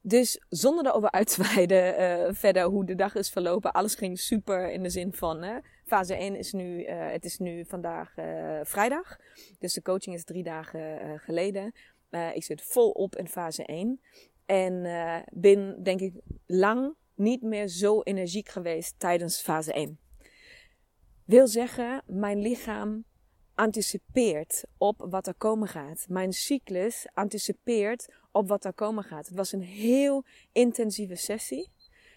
dus 0.00 0.44
zonder 0.48 0.86
erover 0.86 1.10
uit 1.10 1.34
te 1.34 1.42
wijden 1.54 2.00
uh, 2.00 2.34
verder 2.34 2.64
hoe 2.64 2.84
de 2.84 2.94
dag 2.94 3.14
is 3.14 3.30
verlopen. 3.30 3.72
Alles 3.72 3.94
ging 3.94 4.18
super 4.18 4.70
in 4.70 4.82
de 4.82 4.90
zin 4.90 5.12
van, 5.12 5.42
hè, 5.42 5.58
fase 5.84 6.14
1 6.14 6.36
is 6.36 6.52
nu, 6.52 6.86
uh, 6.86 7.10
het 7.10 7.24
is 7.24 7.38
nu 7.38 7.64
vandaag 7.64 8.16
uh, 8.16 8.60
vrijdag. 8.62 9.16
Dus 9.58 9.72
de 9.72 9.82
coaching 9.82 10.16
is 10.16 10.24
drie 10.24 10.42
dagen 10.42 11.18
geleden. 11.20 11.74
ik 12.34 12.44
zit 12.44 12.62
volop 12.62 13.16
in 13.16 13.28
fase 13.28 13.64
1. 13.64 14.00
En 14.46 14.82
ben 15.32 15.82
denk 15.82 16.00
ik 16.00 16.14
lang 16.46 16.94
niet 17.14 17.42
meer 17.42 17.68
zo 17.68 18.00
energiek 18.02 18.48
geweest 18.48 18.94
tijdens 18.98 19.40
fase 19.40 19.72
1. 19.72 19.98
Wil 21.24 21.46
zeggen, 21.46 22.02
mijn 22.06 22.38
lichaam 22.38 23.04
anticipeert 23.54 24.64
op 24.78 25.06
wat 25.10 25.26
er 25.26 25.34
komen 25.34 25.68
gaat. 25.68 26.06
Mijn 26.08 26.32
cyclus 26.32 27.06
anticipeert 27.14 28.08
op 28.30 28.48
wat 28.48 28.64
er 28.64 28.72
komen 28.72 29.04
gaat. 29.04 29.26
Het 29.26 29.36
was 29.36 29.52
een 29.52 29.62
heel 29.62 30.24
intensieve 30.52 31.16
sessie. 31.16 31.70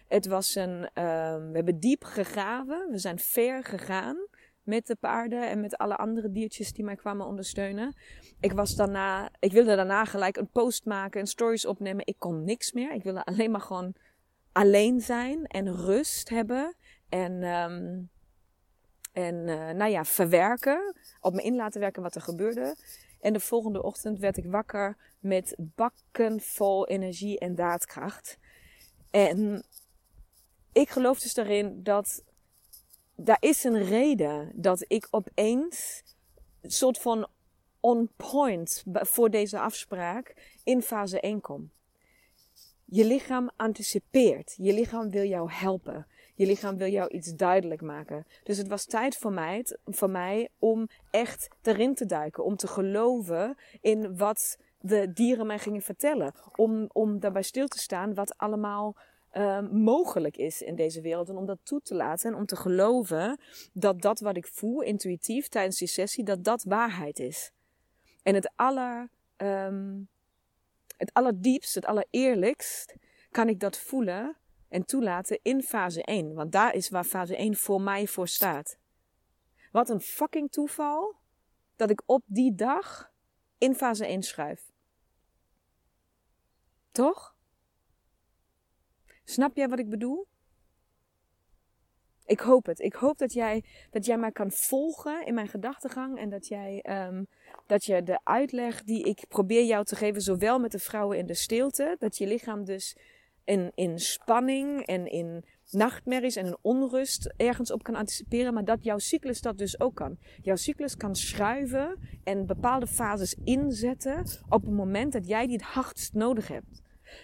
Het 0.08 0.26
was 0.26 0.54
een, 0.54 0.80
uh, 0.80 0.88
we 1.34 1.50
hebben 1.52 1.80
diep 1.80 2.04
gegraven. 2.04 2.88
We 2.90 2.98
zijn 2.98 3.18
ver 3.18 3.64
gegaan 3.64 4.16
met 4.62 4.86
de 4.86 4.96
paarden 4.96 5.48
en 5.48 5.60
met 5.60 5.76
alle 5.76 5.96
andere 5.96 6.32
diertjes 6.32 6.72
die 6.72 6.84
mij 6.84 6.96
kwamen 6.96 7.26
ondersteunen. 7.26 7.96
Ik 8.40 8.52
was 8.52 8.74
daarna, 8.74 9.30
ik 9.38 9.52
wilde 9.52 9.76
daarna 9.76 10.04
gelijk 10.04 10.36
een 10.36 10.50
post 10.50 10.84
maken 10.84 11.20
en 11.20 11.26
stories 11.26 11.66
opnemen. 11.66 12.06
Ik 12.06 12.18
kon 12.18 12.44
niks 12.44 12.72
meer. 12.72 12.92
Ik 12.92 13.02
wilde 13.02 13.24
alleen 13.24 13.50
maar 13.50 13.60
gewoon 13.60 13.94
alleen 14.52 15.00
zijn 15.00 15.44
en 15.44 15.76
rust 15.76 16.28
hebben. 16.28 16.76
En 17.08 17.42
um, 17.42 18.10
en 19.16 19.34
uh, 19.34 19.70
nou 19.70 19.90
ja, 19.90 20.04
verwerken, 20.04 20.94
op 21.20 21.34
me 21.34 21.42
in 21.42 21.56
laten 21.56 21.80
werken 21.80 22.02
wat 22.02 22.14
er 22.14 22.20
gebeurde. 22.20 22.76
En 23.20 23.32
de 23.32 23.40
volgende 23.40 23.82
ochtend 23.82 24.18
werd 24.18 24.36
ik 24.36 24.44
wakker 24.46 24.96
met 25.18 25.54
bakken 25.58 26.40
vol 26.40 26.86
energie 26.86 27.38
en 27.38 27.54
daadkracht. 27.54 28.38
En 29.10 29.64
ik 30.72 30.88
geloof 30.88 31.20
dus 31.20 31.34
daarin 31.34 31.82
dat 31.82 32.24
daar 33.14 33.36
is 33.40 33.64
een 33.64 33.84
reden 33.84 34.52
dat 34.54 34.84
ik 34.88 35.08
opeens 35.10 36.02
een 36.60 36.70
soort 36.70 36.98
van 36.98 37.28
on 37.80 38.10
point 38.16 38.84
voor 38.92 39.30
deze 39.30 39.58
afspraak 39.58 40.34
in 40.64 40.82
fase 40.82 41.20
1 41.20 41.40
kom. 41.40 41.70
Je 42.84 43.04
lichaam 43.04 43.50
anticipeert. 43.56 44.54
Je 44.56 44.72
lichaam 44.72 45.10
wil 45.10 45.24
jou 45.24 45.52
helpen. 45.52 46.06
Je 46.36 46.46
lichaam 46.46 46.76
wil 46.76 46.88
jou 46.88 47.08
iets 47.08 47.34
duidelijk 47.34 47.80
maken. 47.80 48.26
Dus 48.42 48.58
het 48.58 48.68
was 48.68 48.84
tijd 48.84 49.16
voor 49.16 49.32
mij, 49.32 49.66
voor 49.84 50.10
mij 50.10 50.48
om 50.58 50.88
echt 51.10 51.48
erin 51.62 51.94
te 51.94 52.06
duiken. 52.06 52.44
Om 52.44 52.56
te 52.56 52.66
geloven 52.66 53.56
in 53.80 54.16
wat 54.16 54.58
de 54.80 55.12
dieren 55.12 55.46
mij 55.46 55.58
gingen 55.58 55.82
vertellen. 55.82 56.32
Om, 56.56 56.88
om 56.92 57.20
daarbij 57.20 57.42
stil 57.42 57.66
te 57.66 57.78
staan 57.78 58.14
wat 58.14 58.38
allemaal 58.38 58.96
uh, 59.32 59.60
mogelijk 59.70 60.36
is 60.36 60.62
in 60.62 60.74
deze 60.74 61.00
wereld. 61.00 61.28
En 61.28 61.36
om 61.36 61.46
dat 61.46 61.58
toe 61.62 61.80
te 61.82 61.94
laten 61.94 62.32
en 62.32 62.38
om 62.38 62.46
te 62.46 62.56
geloven 62.56 63.40
dat 63.72 64.02
dat 64.02 64.20
wat 64.20 64.36
ik 64.36 64.46
voel 64.46 64.80
intuïtief 64.80 65.48
tijdens 65.48 65.78
die 65.78 65.88
sessie, 65.88 66.24
dat 66.24 66.44
dat 66.44 66.62
waarheid 66.62 67.18
is. 67.18 67.50
En 68.22 68.34
het 68.34 68.50
aller, 68.54 69.08
um, 69.36 70.08
het 70.96 71.12
allerdiepst, 71.12 71.74
het 71.74 71.86
allereerlijkst 71.86 72.94
kan 73.30 73.48
ik 73.48 73.60
dat 73.60 73.78
voelen 73.78 74.36
en 74.68 74.84
toelaten 74.84 75.38
in 75.42 75.62
fase 75.62 76.02
1. 76.02 76.34
Want 76.34 76.52
daar 76.52 76.74
is 76.74 76.88
waar 76.88 77.04
fase 77.04 77.36
1 77.36 77.56
voor 77.56 77.80
mij 77.80 78.06
voor 78.06 78.28
staat. 78.28 78.78
Wat 79.72 79.88
een 79.88 80.00
fucking 80.00 80.50
toeval 80.52 81.16
dat 81.76 81.90
ik 81.90 82.02
op 82.06 82.22
die 82.26 82.54
dag 82.54 83.12
in 83.58 83.74
fase 83.74 84.06
1 84.06 84.22
schuif. 84.22 84.72
Toch? 86.92 87.34
Snap 89.24 89.56
jij 89.56 89.68
wat 89.68 89.78
ik 89.78 89.88
bedoel? 89.88 90.26
Ik 92.26 92.40
hoop 92.40 92.66
het. 92.66 92.80
Ik 92.80 92.94
hoop 92.94 93.18
dat 93.18 93.32
jij, 93.32 93.64
dat 93.90 94.06
jij 94.06 94.18
mij 94.18 94.32
kan 94.32 94.50
volgen 94.50 95.26
in 95.26 95.34
mijn 95.34 95.48
gedachtegang. 95.48 96.18
En 96.18 96.28
dat, 96.28 96.46
jij, 96.46 96.84
um, 97.06 97.26
dat 97.66 97.84
je 97.84 98.02
de 98.02 98.18
uitleg 98.22 98.82
die 98.82 99.04
ik 99.04 99.24
probeer 99.28 99.64
jou 99.64 99.84
te 99.84 99.96
geven, 99.96 100.20
zowel 100.20 100.58
met 100.58 100.72
de 100.72 100.78
vrouwen 100.78 101.18
in 101.18 101.26
de 101.26 101.34
stilte, 101.34 101.96
dat 101.98 102.16
je 102.16 102.26
lichaam 102.26 102.64
dus 102.64 102.96
in, 103.46 103.72
in 103.74 103.98
spanning 103.98 104.86
en 104.86 105.06
in 105.06 105.44
nachtmerries 105.70 106.36
en 106.36 106.46
in 106.46 106.56
onrust 106.60 107.34
ergens 107.36 107.72
op 107.72 107.82
kan 107.82 107.94
anticiperen, 107.94 108.54
maar 108.54 108.64
dat 108.64 108.84
jouw 108.84 108.98
cyclus 108.98 109.40
dat 109.40 109.58
dus 109.58 109.80
ook 109.80 109.94
kan. 109.94 110.18
Jouw 110.42 110.56
cyclus 110.56 110.96
kan 110.96 111.16
schuiven 111.16 111.98
en 112.24 112.46
bepaalde 112.46 112.86
fases 112.86 113.36
inzetten 113.44 114.24
op 114.48 114.62
het 114.62 114.74
moment 114.74 115.12
dat 115.12 115.26
jij 115.26 115.46
die 115.46 115.56
het 115.56 115.64
hardst 115.64 116.14
nodig 116.14 116.48
hebt. 116.48 116.82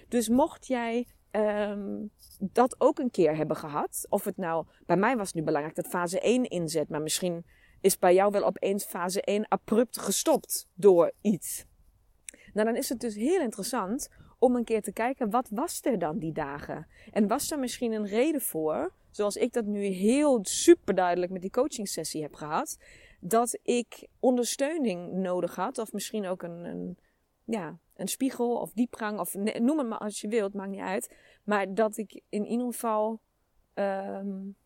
Dus 0.08 0.28
mocht 0.28 0.66
jij 0.66 1.06
um, 1.30 2.10
dat 2.38 2.74
ook 2.78 2.98
een 2.98 3.10
keer 3.10 3.36
hebben 3.36 3.56
gehad, 3.56 4.06
of 4.08 4.24
het 4.24 4.36
nou, 4.36 4.66
bij 4.86 4.96
mij 4.96 5.16
was 5.16 5.32
nu 5.32 5.42
belangrijk 5.42 5.76
dat 5.76 5.86
fase 5.86 6.20
1 6.20 6.44
inzet, 6.44 6.88
maar 6.88 7.02
misschien 7.02 7.44
is 7.80 7.98
bij 7.98 8.14
jou 8.14 8.30
wel 8.30 8.44
opeens 8.44 8.84
fase 8.84 9.22
1 9.22 9.48
abrupt 9.48 9.98
gestopt 9.98 10.68
door 10.74 11.12
iets. 11.20 11.64
Nou, 12.52 12.66
dan 12.66 12.76
is 12.76 12.88
het 12.88 13.00
dus 13.00 13.14
heel 13.14 13.40
interessant 13.40 14.08
om 14.42 14.56
een 14.56 14.64
keer 14.64 14.82
te 14.82 14.92
kijken, 14.92 15.30
wat 15.30 15.48
was 15.50 15.80
er 15.82 15.98
dan 15.98 16.18
die 16.18 16.32
dagen? 16.32 16.86
En 17.12 17.28
was 17.28 17.50
er 17.50 17.58
misschien 17.58 17.92
een 17.92 18.06
reden 18.06 18.40
voor, 18.40 18.92
zoals 19.10 19.36
ik 19.36 19.52
dat 19.52 19.64
nu 19.64 19.84
heel 19.84 20.38
super 20.42 20.94
duidelijk 20.94 21.32
met 21.32 21.40
die 21.40 21.50
coaching 21.50 21.88
sessie 21.88 22.22
heb 22.22 22.34
gehad, 22.34 22.78
dat 23.20 23.58
ik 23.62 24.08
ondersteuning 24.20 25.12
nodig 25.12 25.54
had, 25.54 25.78
of 25.78 25.92
misschien 25.92 26.26
ook 26.26 26.42
een, 26.42 26.64
een 26.64 26.98
ja, 27.44 27.78
een 27.96 28.08
spiegel 28.08 28.56
of 28.56 28.72
diepgang, 28.72 29.18
of 29.18 29.34
noem 29.34 29.78
het 29.78 29.88
maar 29.88 29.98
als 29.98 30.20
je 30.20 30.28
wilt, 30.28 30.54
maakt 30.54 30.70
niet 30.70 30.80
uit. 30.80 31.14
Maar 31.44 31.74
dat 31.74 31.96
ik 31.96 32.20
in 32.28 32.46
ieder 32.46 32.66
geval 32.66 33.20
um, 33.74 34.56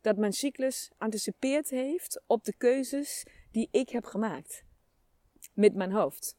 dat 0.00 0.16
mijn 0.16 0.32
cyclus 0.32 0.90
anticipeerd 0.98 1.70
heeft 1.70 2.22
op 2.26 2.44
de 2.44 2.54
keuzes 2.56 3.26
die 3.50 3.68
ik 3.70 3.88
heb 3.88 4.04
gemaakt 4.04 4.64
met 5.52 5.74
mijn 5.74 5.92
hoofd. 5.92 6.36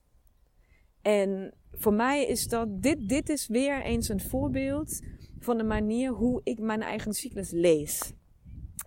En 1.07 1.53
voor 1.71 1.93
mij 1.93 2.25
is 2.25 2.47
dat, 2.47 2.81
dit, 2.81 3.09
dit 3.09 3.29
is 3.29 3.47
weer 3.47 3.81
eens 3.83 4.09
een 4.09 4.21
voorbeeld 4.21 5.01
van 5.39 5.57
de 5.57 5.63
manier 5.63 6.11
hoe 6.11 6.41
ik 6.43 6.59
mijn 6.59 6.81
eigen 6.81 7.13
cyclus 7.13 7.51
lees. 7.51 8.13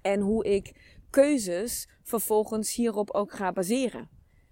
En 0.03 0.21
hoe 0.21 0.45
ik 0.45 0.73
keuzes 1.11 1.89
vervolgens 2.03 2.75
hierop 2.75 3.11
ook 3.11 3.33
ga 3.33 3.53
baseren. 3.53 4.09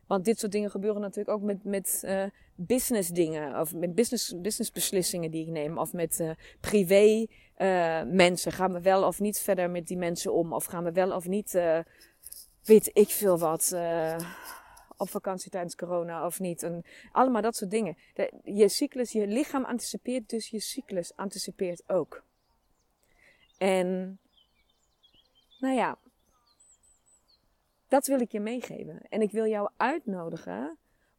Want 0.06 0.24
dit 0.24 0.38
soort 0.38 0.52
dingen 0.52 0.70
gebeuren 0.70 1.00
natuurlijk 1.00 1.36
ook 1.36 1.42
met, 1.42 1.64
met 1.64 2.02
uh, 2.04 2.24
business 2.54 3.08
dingen. 3.08 3.60
Of 3.60 3.74
met 3.74 3.94
business, 3.94 4.40
business 4.40 4.72
beslissingen 4.72 5.30
die 5.30 5.42
ik 5.42 5.52
neem. 5.52 5.78
Of 5.78 5.92
met 5.92 6.18
uh, 6.20 6.30
privé 6.60 7.26
uh, 7.58 8.02
mensen. 8.02 8.52
Gaan 8.52 8.72
we 8.72 8.80
wel 8.80 9.04
of 9.04 9.20
niet 9.20 9.38
verder 9.38 9.70
met 9.70 9.86
die 9.86 9.96
mensen 9.96 10.32
om? 10.32 10.52
Of 10.52 10.64
gaan 10.64 10.84
we 10.84 10.92
wel 10.92 11.12
of 11.12 11.26
niet, 11.26 11.60
weet 12.64 12.90
ik 12.92 13.08
veel 13.08 13.38
wat 13.38 13.72
op 14.98 15.08
vakantie 15.08 15.50
tijdens 15.50 15.74
corona 15.74 16.26
of 16.26 16.40
niet. 16.40 16.62
En 16.62 16.84
allemaal 17.12 17.42
dat 17.42 17.56
soort 17.56 17.70
dingen. 17.70 17.96
Je 18.44 18.68
cyclus, 18.68 19.12
je 19.12 19.26
lichaam 19.26 19.64
anticipeert, 19.64 20.28
dus 20.28 20.48
je 20.48 20.60
cyclus 20.60 21.16
anticipeert 21.16 21.88
ook. 21.88 22.22
En, 23.58 24.18
nou 25.58 25.74
ja, 25.74 25.98
dat 27.88 28.06
wil 28.06 28.20
ik 28.20 28.32
je 28.32 28.40
meegeven. 28.40 29.00
En 29.08 29.22
ik 29.22 29.30
wil 29.30 29.46
jou 29.46 29.70
uitnodigen 29.76 30.78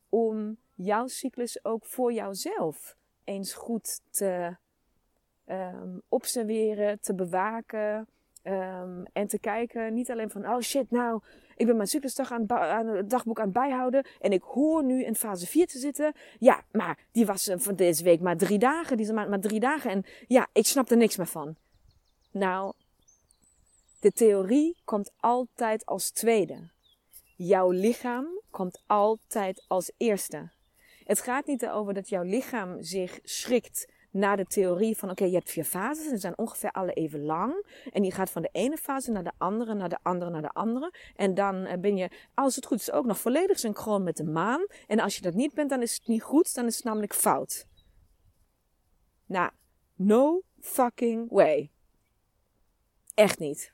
om 0.10 0.58
jouw 0.76 1.08
cyclus 1.08 1.64
ook 1.66 1.86
voor 1.86 2.14
jouzelf 2.14 2.98
eens 3.24 3.54
goed 3.54 4.02
te 4.10 4.56
um, 5.46 6.02
observeren, 6.08 7.00
te 7.00 7.16
bewaken. 7.16 8.08
Um, 8.44 9.06
en 9.14 9.28
te 9.28 9.40
kijken, 9.40 9.94
niet 9.94 10.12
alleen 10.12 10.30
van, 10.30 10.48
oh 10.48 10.60
shit, 10.60 10.92
nou, 10.92 11.22
ik 11.60 11.66
ben 11.66 11.76
mijn 11.76 11.88
cyclusdag 11.88 12.32
aan, 12.32 12.52
aan 12.52 12.88
het 12.88 13.10
dagboek 13.10 13.40
aan 13.40 13.44
het 13.44 13.54
bijhouden. 13.54 14.06
En 14.20 14.32
ik 14.32 14.42
hoor 14.42 14.84
nu 14.84 15.04
in 15.04 15.16
fase 15.16 15.48
4 15.48 15.68
te 15.68 15.80
zitten. 15.80 16.14
Ja, 16.38 16.64
maar 16.72 16.98
die 17.12 17.26
was 17.26 17.48
uh, 17.48 17.56
van 17.58 17.76
deze 17.76 18.04
week 18.04 18.20
maar 18.20 18.38
drie 18.38 18.60
dagen. 18.60 18.98
Is 18.98 19.12
maar, 19.12 19.30
maar 19.30 19.40
drie 19.40 19.60
dagen. 19.60 19.92
En 19.92 20.06
ja, 20.28 20.48
ik 20.54 20.66
snap 20.66 20.90
er 20.90 20.98
niks 20.98 21.18
meer 21.18 21.28
van. 21.28 21.56
Nou, 22.32 22.74
de 24.00 24.12
theorie 24.12 24.78
komt 24.84 25.12
altijd 25.20 25.86
als 25.86 26.10
tweede. 26.10 26.70
Jouw 27.36 27.72
lichaam 27.72 28.28
komt 28.50 28.82
altijd 28.88 29.66
als 29.68 29.92
eerste. 29.98 30.50
Het 31.04 31.20
gaat 31.22 31.46
niet 31.46 31.64
erover 31.64 31.94
dat 31.94 32.10
jouw 32.10 32.24
lichaam 32.24 32.84
zich 32.84 33.20
schrikt 33.24 33.88
naar 34.12 34.38
de 34.38 34.46
theorie 34.46 34.98
van 34.98 35.10
oké, 35.10 35.24
je 35.24 35.34
hebt 35.34 35.52
vier 35.52 35.64
fases 35.64 36.04
en 36.04 36.10
ze 36.10 36.18
zijn 36.18 36.38
ongeveer 36.38 36.72
alle 36.72 36.94
even 36.94 37.24
lang. 37.24 37.66
En 37.92 38.04
je 38.04 38.12
gaat 38.12 38.30
van 38.30 38.42
de 38.42 38.50
ene 38.52 38.78
fase 38.78 39.12
naar 39.12 39.24
de 39.24 39.32
andere, 39.38 39.74
naar 39.74 39.90
de 39.90 40.00
andere, 40.02 40.32
naar 40.32 40.42
de 40.42 40.54
andere. 40.54 40.94
En 41.16 41.34
dan 41.34 41.66
eh, 41.66 41.80
ben 41.80 41.98
je, 41.98 42.10
als 42.34 42.56
het 42.56 42.66
goed 42.66 42.80
is, 42.80 42.92
ook 42.92 43.06
nog 43.06 43.20
volledig 43.20 43.60
synchroon 43.60 44.04
met 44.04 44.18
de 44.18 44.24
maan. 44.24 44.66
En 44.88 45.00
als 45.00 45.16
je 45.16 45.22
dat 45.22 45.34
niet 45.34 45.54
bent, 45.54 45.70
dan 45.70 45.82
is 45.82 45.94
het 45.94 46.08
niet 46.08 46.24
goed, 46.24 46.54
dan 46.54 46.66
is 46.66 46.76
het 46.76 46.84
namelijk 46.84 47.14
fout. 47.14 47.68
Nou, 49.26 49.52
no 49.96 50.42
fucking 50.60 51.32
way. 51.32 51.72
Echt 53.14 53.40
niet. 53.40 53.74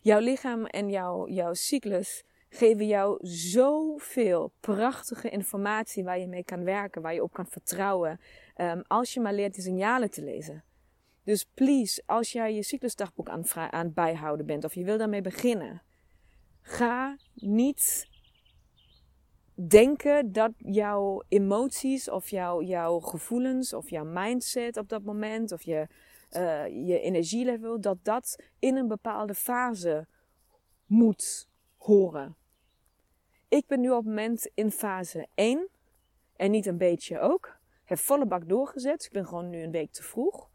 Jouw 0.00 0.20
lichaam 0.20 0.64
en 0.66 0.90
jouw, 0.90 1.28
jouw 1.28 1.54
cyclus 1.54 2.24
geven 2.48 2.86
jou 2.86 3.18
zoveel 3.26 4.52
prachtige 4.60 5.28
informatie 5.28 6.04
waar 6.04 6.18
je 6.18 6.26
mee 6.26 6.44
kan 6.44 6.64
werken, 6.64 7.02
waar 7.02 7.14
je 7.14 7.22
op 7.22 7.32
kan 7.32 7.46
vertrouwen. 7.46 8.20
Um, 8.56 8.82
als 8.86 9.14
je 9.14 9.20
maar 9.20 9.34
leert 9.34 9.54
die 9.54 9.62
signalen 9.62 10.10
te 10.10 10.24
lezen. 10.24 10.64
Dus 11.24 11.44
please, 11.54 12.02
als 12.06 12.32
jij 12.32 12.54
je 12.54 12.62
cyclusdagboek 12.62 13.28
aan, 13.28 13.44
aan 13.54 13.84
het 13.84 13.94
bijhouden 13.94 14.46
bent 14.46 14.64
of 14.64 14.74
je 14.74 14.84
wil 14.84 14.98
daarmee 14.98 15.20
beginnen, 15.20 15.82
ga 16.60 17.16
niet 17.34 18.10
denken 19.54 20.32
dat 20.32 20.52
jouw 20.56 21.22
emoties 21.28 22.10
of 22.10 22.28
jouw, 22.28 22.62
jouw 22.62 23.00
gevoelens 23.00 23.72
of 23.72 23.90
jouw 23.90 24.04
mindset 24.04 24.76
op 24.76 24.88
dat 24.88 25.02
moment 25.02 25.52
of 25.52 25.62
je, 25.62 25.88
uh, 26.30 26.66
je 26.66 27.00
energielevel, 27.00 27.80
dat 27.80 27.98
dat 28.02 28.42
in 28.58 28.76
een 28.76 28.88
bepaalde 28.88 29.34
fase 29.34 30.06
moet 30.86 31.48
horen. 31.76 32.36
Ik 33.48 33.66
ben 33.66 33.80
nu 33.80 33.90
op 33.90 33.96
het 33.96 34.04
moment 34.04 34.50
in 34.54 34.70
fase 34.70 35.26
1 35.34 35.68
en 36.36 36.50
niet 36.50 36.66
een 36.66 36.78
beetje 36.78 37.20
ook. 37.20 37.60
Heb 37.84 37.98
volle 37.98 38.26
bak 38.26 38.48
doorgezet. 38.48 39.04
Ik 39.04 39.12
ben 39.12 39.26
gewoon 39.26 39.50
nu 39.50 39.62
een 39.62 39.70
week 39.70 39.92
te 39.92 40.02
vroeg. 40.02 40.50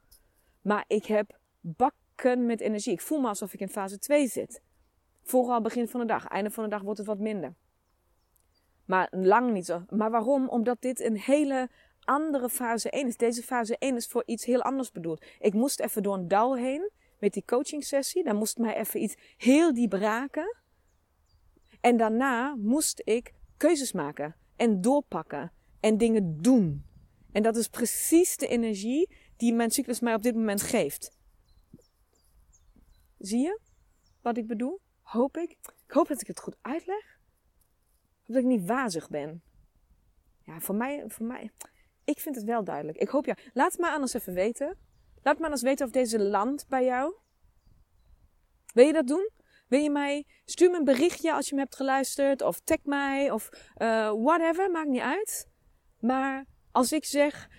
Maar 0.62 0.84
ik 0.88 1.06
heb 1.06 1.40
bakken 1.60 2.46
met 2.46 2.62
energie. 2.62 2.94
Ik 2.94 3.02
voel 3.02 3.22
me 3.22 3.28
alsof 3.28 3.54
ik 3.54 3.60
in 3.60 3.70
fase 3.70 4.00
2 4.00 4.28
zit. 4.28 4.62
Vooral 5.24 5.62
begin 5.62 5.88
van 5.88 6.00
de 6.00 6.06
dag. 6.06 6.28
Einde 6.28 6.52
van 6.52 6.64
de 6.64 6.70
dag 6.70 6.82
wordt 6.82 6.98
het 6.98 7.08
wat 7.08 7.20
minder. 7.20 7.56
Maar 8.86 9.08
lang 9.12 9.52
niet 9.52 9.66
zo. 9.66 9.84
Maar 9.90 10.12
waarom? 10.12 10.50
Omdat 10.50 10.82
dit 10.82 11.00
een 11.00 11.18
hele 11.18 11.70
andere 12.04 12.50
fase 12.50 12.90
1 12.90 13.08
is. 13.08 13.18
Deze 13.18 13.44
fase 13.44 13.78
1 13.78 13.96
is 13.96 14.08
voor 14.08 14.24
iets 14.26 14.46
heel 14.46 14.62
anders 14.62 14.92
bedoeld. 14.92 15.26
Ik 15.40 15.54
moest 15.54 15.80
even 15.80 16.04
door 16.04 16.14
een 16.14 16.28
dal 16.28 16.56
heen 16.56 16.92
met 17.20 17.34
die 17.34 17.46
coaching 17.46 17.84
sessie. 17.84 18.24
Daar 18.24 18.36
moest 18.36 18.58
mij 18.58 18.76
even 18.76 19.02
iets 19.02 19.16
heel 19.38 19.74
diep 19.74 19.94
raken. 19.94 20.56
En 21.82 21.98
daarna 21.98 22.56
moest 22.56 23.02
ik 23.04 23.34
keuzes 23.58 23.92
maken 23.92 24.36
en 24.56 24.82
doorpakken 24.82 25.52
en 25.80 25.98
dingen 25.98 26.42
doen. 26.42 26.86
En 27.38 27.44
dat 27.44 27.56
is 27.56 27.68
precies 27.68 28.38
de 28.38 28.48
energie 28.48 29.16
die 29.36 29.54
mijn 29.54 29.72
cyclus 29.72 30.00
mij 30.00 30.14
op 30.14 30.22
dit 30.22 30.36
moment 30.36 30.62
geeft. 30.62 31.12
Zie 33.18 33.40
je 33.40 33.60
wat 34.22 34.38
ik 34.38 34.48
bedoel? 34.48 34.82
Hoop 35.02 35.38
ik. 35.38 35.50
Ik 35.86 35.92
hoop 35.92 36.08
dat 36.08 36.22
ik 36.22 36.28
het 36.28 36.40
goed 36.40 36.56
uitleg. 36.62 37.20
Dat 38.26 38.36
ik 38.36 38.44
niet 38.44 38.66
wazig 38.66 39.10
ben. 39.10 39.44
Ja, 40.46 40.60
voor 40.60 40.76
mij, 40.76 41.04
voor 41.08 41.26
mij. 41.26 41.52
Ik 42.04 42.20
vind 42.20 42.36
het 42.36 42.44
wel 42.44 42.64
duidelijk. 42.64 42.98
Ik 42.98 43.10
hoop 43.10 43.26
ja. 43.26 43.38
Laat 43.54 43.72
het 43.72 43.82
maar 43.82 43.94
anders 43.94 44.14
even 44.14 44.34
weten. 44.34 44.78
Laat 45.22 45.38
me 45.38 45.44
anders 45.44 45.62
weten 45.62 45.86
of 45.86 45.92
deze 45.92 46.20
land 46.20 46.68
bij 46.68 46.86
jou. 46.86 47.16
Wil 48.74 48.86
je 48.86 48.94
dat 48.94 49.08
doen? 49.08 49.30
Wil 49.68 49.80
je 49.80 49.90
mij, 49.90 50.26
stuur 50.46 50.72
me 50.72 50.78
een 50.78 50.84
berichtje 50.84 51.34
als 51.34 51.50
je 51.50 51.56
me 51.56 51.62
hebt 51.62 51.76
geluisterd. 51.76 52.42
Of 52.42 52.60
tag 52.60 52.84
mij. 52.84 53.32
Of 53.32 53.50
uh, 53.78 54.12
whatever. 54.12 54.72
Maakt 54.72 54.90
niet 54.90 55.02
uit. 55.02 55.50
Maar 56.00 56.46
als 56.78 56.92
ik 56.92 57.06
zeg, 57.06 57.50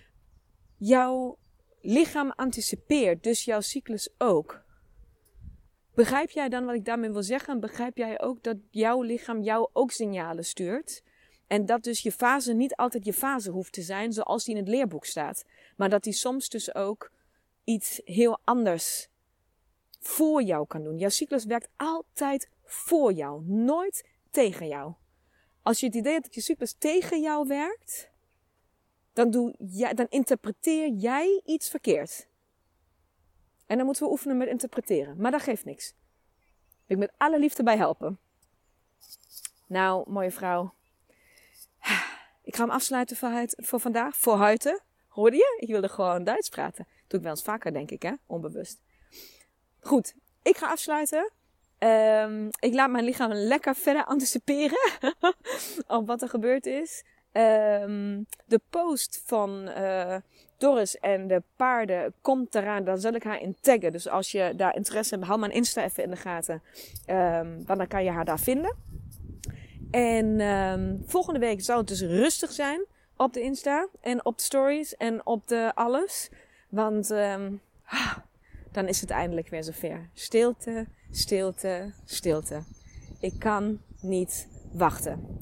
jouw 0.77 1.39
lichaam 1.81 2.33
anticipeert. 2.37 3.23
Dus 3.23 3.45
jouw 3.45 3.61
cyclus 3.61 4.11
ook. 4.19 4.65
Begrijp 5.95 6.31
jij 6.31 6.49
dan 6.49 6.65
wat 6.65 6.75
ik 6.75 6.85
daarmee 6.85 7.11
wil 7.11 7.23
zeggen? 7.23 7.61
Begrijp 7.61 7.97
jij 7.97 8.21
ook 8.21 8.43
dat 8.43 8.57
jouw 8.71 9.03
lichaam 9.03 9.43
jou 9.43 9.69
ook 9.73 9.91
signalen 9.91 10.45
stuurt? 10.45 11.03
En 11.47 11.67
dat 11.67 11.83
dus 11.83 12.03
je 12.03 12.13
fase 12.13 12.53
niet 12.53 12.77
altijd 12.77 13.05
je 13.05 13.13
fase 13.13 13.51
hoeft 13.51 13.73
te 13.73 13.83
zijn 13.83 14.13
zoals 14.13 14.45
die 14.45 14.55
in 14.55 14.61
het 14.61 14.71
leerboek 14.71 15.05
staat. 15.05 15.45
Maar 15.77 15.89
dat 15.89 16.03
die 16.03 16.13
soms 16.13 16.49
dus 16.49 16.75
ook 16.75 17.13
iets 17.65 18.01
heel 18.05 18.41
anders 18.45 19.09
voor 20.01 20.43
jou 20.43 20.67
kan 20.67 20.83
doen. 20.83 20.99
Jouw 20.99 21.09
cyclus 21.09 21.45
werkt 21.45 21.69
altijd 21.77 22.51
voor 22.65 23.13
jou, 23.13 23.45
nooit 23.45 24.09
tegen 24.31 24.69
jou. 24.69 24.95
Als 25.63 25.81
je 25.81 25.87
het 25.87 25.95
idee 25.95 26.13
hebt 26.13 26.25
dat 26.25 26.35
je 26.35 26.41
cyclus 26.41 26.75
tegen 26.79 27.21
jou 27.21 27.49
werkt, 27.49 28.11
dan, 29.19 29.31
doe 29.31 29.55
jij, 29.59 29.95
dan 29.95 30.07
interpreteer 30.09 30.89
jij 30.89 31.41
iets 31.45 31.69
verkeerd. 31.69 32.27
En 33.67 33.77
dan 33.77 33.87
moeten 33.87 34.05
we 34.05 34.11
oefenen 34.11 34.37
met 34.37 34.49
interpreteren. 34.49 35.21
Maar 35.21 35.31
dat 35.31 35.43
geeft 35.43 35.65
niks. 35.65 35.95
Wil 36.87 36.97
ik 36.97 36.99
met 36.99 37.13
alle 37.17 37.39
liefde 37.39 37.63
bij 37.63 37.77
helpen. 37.77 38.19
Nou, 39.67 40.11
mooie 40.11 40.31
vrouw. 40.31 40.75
Ik 42.43 42.57
ga 42.57 42.63
hem 42.63 42.71
afsluiten 42.71 43.17
voor, 43.57 43.81
vandaag. 43.81 44.17
Voor 44.17 44.37
huiten. 44.37 44.81
Hoorde 45.09 45.37
je? 45.37 45.57
Ik 45.61 45.69
wilde 45.69 45.89
gewoon 45.89 46.25
Duits 46.25 46.49
praten. 46.49 46.87
Doe 47.07 47.19
ik 47.19 47.25
wel 47.25 47.35
eens 47.35 47.43
vaker, 47.43 47.73
denk 47.73 47.91
ik, 47.91 48.03
hè? 48.03 48.13
Onbewust. 48.27 48.81
Goed, 49.81 50.15
ik 50.43 50.57
ga 50.57 50.71
afsluiten. 50.71 51.31
Um, 51.79 52.49
ik 52.61 52.75
laat 52.75 52.91
mijn 52.91 53.05
lichaam 53.05 53.33
lekker 53.33 53.75
verder 53.75 54.05
anticiperen 54.05 54.89
op 55.99 56.07
wat 56.07 56.23
er 56.23 56.29
gebeurd 56.29 56.67
is. 56.67 57.05
Um, 57.33 58.27
de 58.45 58.61
post 58.71 59.23
van 59.25 59.69
uh, 59.79 60.17
Doris 60.57 60.99
en 60.99 61.27
de 61.27 61.43
paarden 61.57 62.15
komt 62.21 62.55
eraan. 62.55 62.85
Dan 62.85 63.01
zal 63.01 63.13
ik 63.13 63.23
haar 63.23 63.41
in 63.41 63.57
taggen. 63.61 63.93
Dus 63.93 64.09
als 64.09 64.33
je 64.33 64.53
daar 64.57 64.77
interesse 64.77 65.15
hebt, 65.15 65.27
hou 65.27 65.41
mijn 65.41 65.53
Insta 65.53 65.85
even 65.85 66.03
in 66.03 66.11
de 66.11 66.17
gaten. 66.17 66.63
Um, 67.07 67.67
want 67.67 67.79
dan 67.79 67.87
kan 67.87 68.05
je 68.05 68.11
haar 68.11 68.25
daar 68.25 68.41
vinden. 68.41 68.77
En 69.91 70.41
um, 70.41 71.03
volgende 71.07 71.39
week 71.39 71.61
zal 71.61 71.79
het 71.79 71.89
dus 71.89 72.01
rustig 72.01 72.53
zijn 72.53 72.85
op 73.17 73.33
de 73.33 73.41
Insta 73.41 73.89
en 74.01 74.25
op 74.25 74.37
de 74.37 74.43
stories 74.43 74.97
en 74.97 75.27
op 75.27 75.49
de 75.49 75.73
alles. 75.75 76.31
Want 76.69 77.11
um, 77.11 77.61
dan 78.73 78.89
is 78.89 79.01
het 79.01 79.11
eindelijk 79.11 79.49
weer 79.49 79.65
zover. 79.65 80.09
Stilte, 80.15 80.87
stilte, 81.11 81.93
stilte. 82.05 82.63
Ik 83.21 83.39
kan 83.39 83.81
niet 84.01 84.49
wachten. 84.73 85.39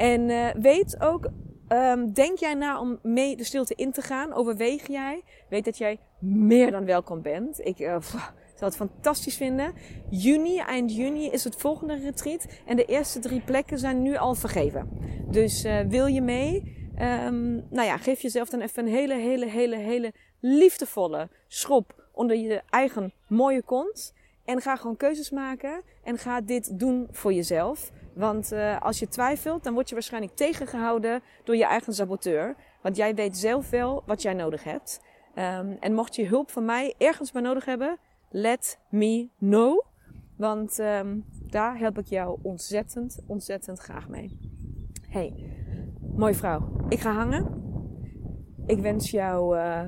En 0.00 0.28
uh, 0.28 0.48
weet 0.54 1.00
ook, 1.00 1.30
um, 1.68 2.12
denk 2.12 2.38
jij 2.38 2.54
na 2.54 2.80
om 2.80 2.98
mee 3.02 3.36
de 3.36 3.44
stilte 3.44 3.74
in 3.74 3.92
te 3.92 4.02
gaan? 4.02 4.32
Overweeg 4.32 4.86
jij? 4.86 5.22
Weet 5.48 5.64
dat 5.64 5.78
jij 5.78 5.98
meer 6.18 6.70
dan 6.70 6.84
welkom 6.84 7.22
bent. 7.22 7.66
Ik 7.66 7.78
uh, 7.78 8.00
zou 8.00 8.20
het 8.58 8.76
fantastisch 8.76 9.36
vinden. 9.36 9.72
Juni, 10.10 10.58
eind 10.58 10.94
juni 10.94 11.30
is 11.30 11.44
het 11.44 11.56
volgende 11.56 11.94
retreat. 11.94 12.46
En 12.66 12.76
de 12.76 12.84
eerste 12.84 13.18
drie 13.18 13.40
plekken 13.40 13.78
zijn 13.78 14.02
nu 14.02 14.16
al 14.16 14.34
vergeven. 14.34 14.88
Dus 15.30 15.64
uh, 15.64 15.80
wil 15.80 16.06
je 16.06 16.22
mee? 16.22 16.78
Um, 17.00 17.66
nou 17.70 17.86
ja, 17.86 17.96
geef 17.96 18.20
jezelf 18.20 18.48
dan 18.48 18.60
even 18.60 18.86
een 18.86 18.92
hele, 18.92 19.14
hele, 19.14 19.46
hele, 19.46 19.76
hele 19.76 20.12
liefdevolle 20.40 21.28
schop 21.48 22.08
onder 22.12 22.36
je 22.36 22.62
eigen 22.70 23.12
mooie 23.28 23.62
kont. 23.62 24.14
En 24.44 24.60
ga 24.60 24.76
gewoon 24.76 24.96
keuzes 24.96 25.30
maken 25.30 25.82
en 26.04 26.18
ga 26.18 26.40
dit 26.40 26.78
doen 26.78 27.08
voor 27.10 27.32
jezelf. 27.32 27.90
Want 28.20 28.52
uh, 28.52 28.80
als 28.80 28.98
je 28.98 29.08
twijfelt, 29.08 29.64
dan 29.64 29.74
word 29.74 29.88
je 29.88 29.94
waarschijnlijk 29.94 30.36
tegengehouden 30.36 31.22
door 31.44 31.56
je 31.56 31.64
eigen 31.64 31.94
saboteur. 31.94 32.56
Want 32.82 32.96
jij 32.96 33.14
weet 33.14 33.36
zelf 33.36 33.70
wel 33.70 34.02
wat 34.06 34.22
jij 34.22 34.34
nodig 34.34 34.64
hebt. 34.64 35.00
Um, 35.34 35.76
en 35.80 35.94
mocht 35.94 36.16
je 36.16 36.26
hulp 36.26 36.50
van 36.50 36.64
mij 36.64 36.94
ergens 36.98 37.32
bij 37.32 37.42
nodig 37.42 37.64
hebben, 37.64 37.98
let 38.30 38.78
me 38.88 39.28
know. 39.38 39.84
Want 40.36 40.78
um, 40.78 41.24
daar 41.46 41.78
help 41.78 41.98
ik 41.98 42.06
jou 42.06 42.38
ontzettend, 42.42 43.20
ontzettend 43.26 43.78
graag 43.78 44.08
mee. 44.08 44.38
Hey, 45.08 45.52
mooie 46.16 46.34
vrouw. 46.34 46.70
Ik 46.88 47.00
ga 47.00 47.12
hangen. 47.12 47.62
Ik 48.66 48.80
wens 48.80 49.10
jou 49.10 49.56
uh, 49.56 49.82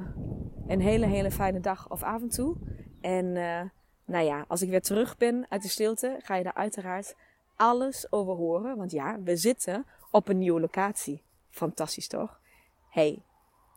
een 0.67 0.81
hele, 0.81 1.07
hele 1.07 1.31
fijne 1.31 1.61
dag 1.61 1.91
of 1.91 2.03
avond 2.03 2.35
toe. 2.35 2.57
En 3.01 3.25
uh, 3.25 3.61
nou 4.07 4.25
ja, 4.25 4.45
als 4.49 4.63
ik 4.63 4.71
weer 4.71 4.83
terug 4.83 5.17
ben 5.17 5.47
uit 5.49 5.63
de 5.63 5.69
stilte, 5.69 6.17
ga 6.19 6.37
je 6.37 6.45
daar 6.45 6.55
uiteraard 6.55 7.15
alles 7.63 8.07
over 8.13 8.35
horen. 8.35 8.77
Want 8.77 8.91
ja, 8.91 9.19
we 9.25 9.37
zitten 9.37 9.87
op 10.11 10.29
een 10.29 10.39
nieuwe 10.39 10.61
locatie. 10.61 11.23
Fantastisch 11.51 12.09
toch? 12.09 12.41
Hey, 12.89 13.23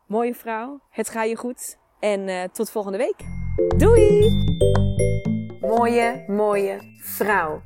mooie 0.07 0.35
vrouw. 0.35 0.79
Het 0.89 1.09
gaat 1.09 1.29
je 1.29 1.35
goed. 1.35 1.77
En 1.99 2.27
uh, 2.27 2.43
tot 2.43 2.69
volgende 2.69 2.97
week. 2.97 3.15
Doei! 3.77 4.43
Mooie, 5.61 6.23
mooie 6.27 6.79
vrouw. 7.01 7.61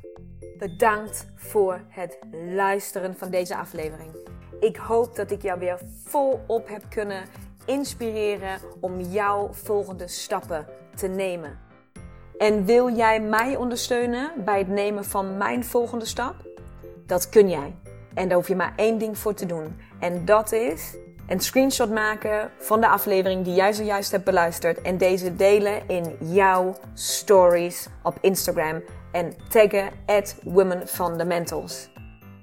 Bedankt 0.58 1.26
voor 1.34 1.84
het 1.88 2.18
luisteren 2.32 3.16
van 3.16 3.30
deze 3.30 3.56
aflevering. 3.56 4.14
Ik 4.60 4.76
hoop 4.76 5.16
dat 5.16 5.30
ik 5.30 5.42
jou 5.42 5.58
weer 5.58 5.80
volop 6.04 6.68
heb 6.68 6.82
kunnen 6.88 7.24
inspireren 7.66 8.60
om 8.80 9.00
jouw 9.00 9.52
volgende 9.52 10.08
stappen 10.08 10.66
te 10.94 11.06
nemen. 11.06 11.69
En 12.40 12.64
wil 12.64 12.90
jij 12.90 13.20
mij 13.20 13.56
ondersteunen 13.56 14.32
bij 14.44 14.58
het 14.58 14.68
nemen 14.68 15.04
van 15.04 15.36
mijn 15.36 15.64
volgende 15.64 16.04
stap? 16.04 16.34
Dat 17.06 17.28
kun 17.28 17.48
jij. 17.48 17.74
En 18.14 18.28
daar 18.28 18.36
hoef 18.36 18.48
je 18.48 18.56
maar 18.56 18.72
één 18.76 18.98
ding 18.98 19.18
voor 19.18 19.34
te 19.34 19.46
doen. 19.46 19.80
En 19.98 20.24
dat 20.24 20.52
is 20.52 20.96
een 21.28 21.40
screenshot 21.40 21.90
maken 21.90 22.50
van 22.58 22.80
de 22.80 22.88
aflevering 22.88 23.44
die 23.44 23.54
jij 23.54 23.72
zojuist 23.72 24.10
hebt 24.10 24.24
beluisterd. 24.24 24.82
En 24.82 24.98
deze 24.98 25.36
delen 25.36 25.88
in 25.88 26.16
jouw 26.18 26.74
stories 26.94 27.88
op 28.02 28.18
Instagram. 28.20 28.82
En 29.12 29.34
taggen 29.48 29.90
at 30.06 30.36
Women 30.42 30.88
Fundamentals 30.88 31.90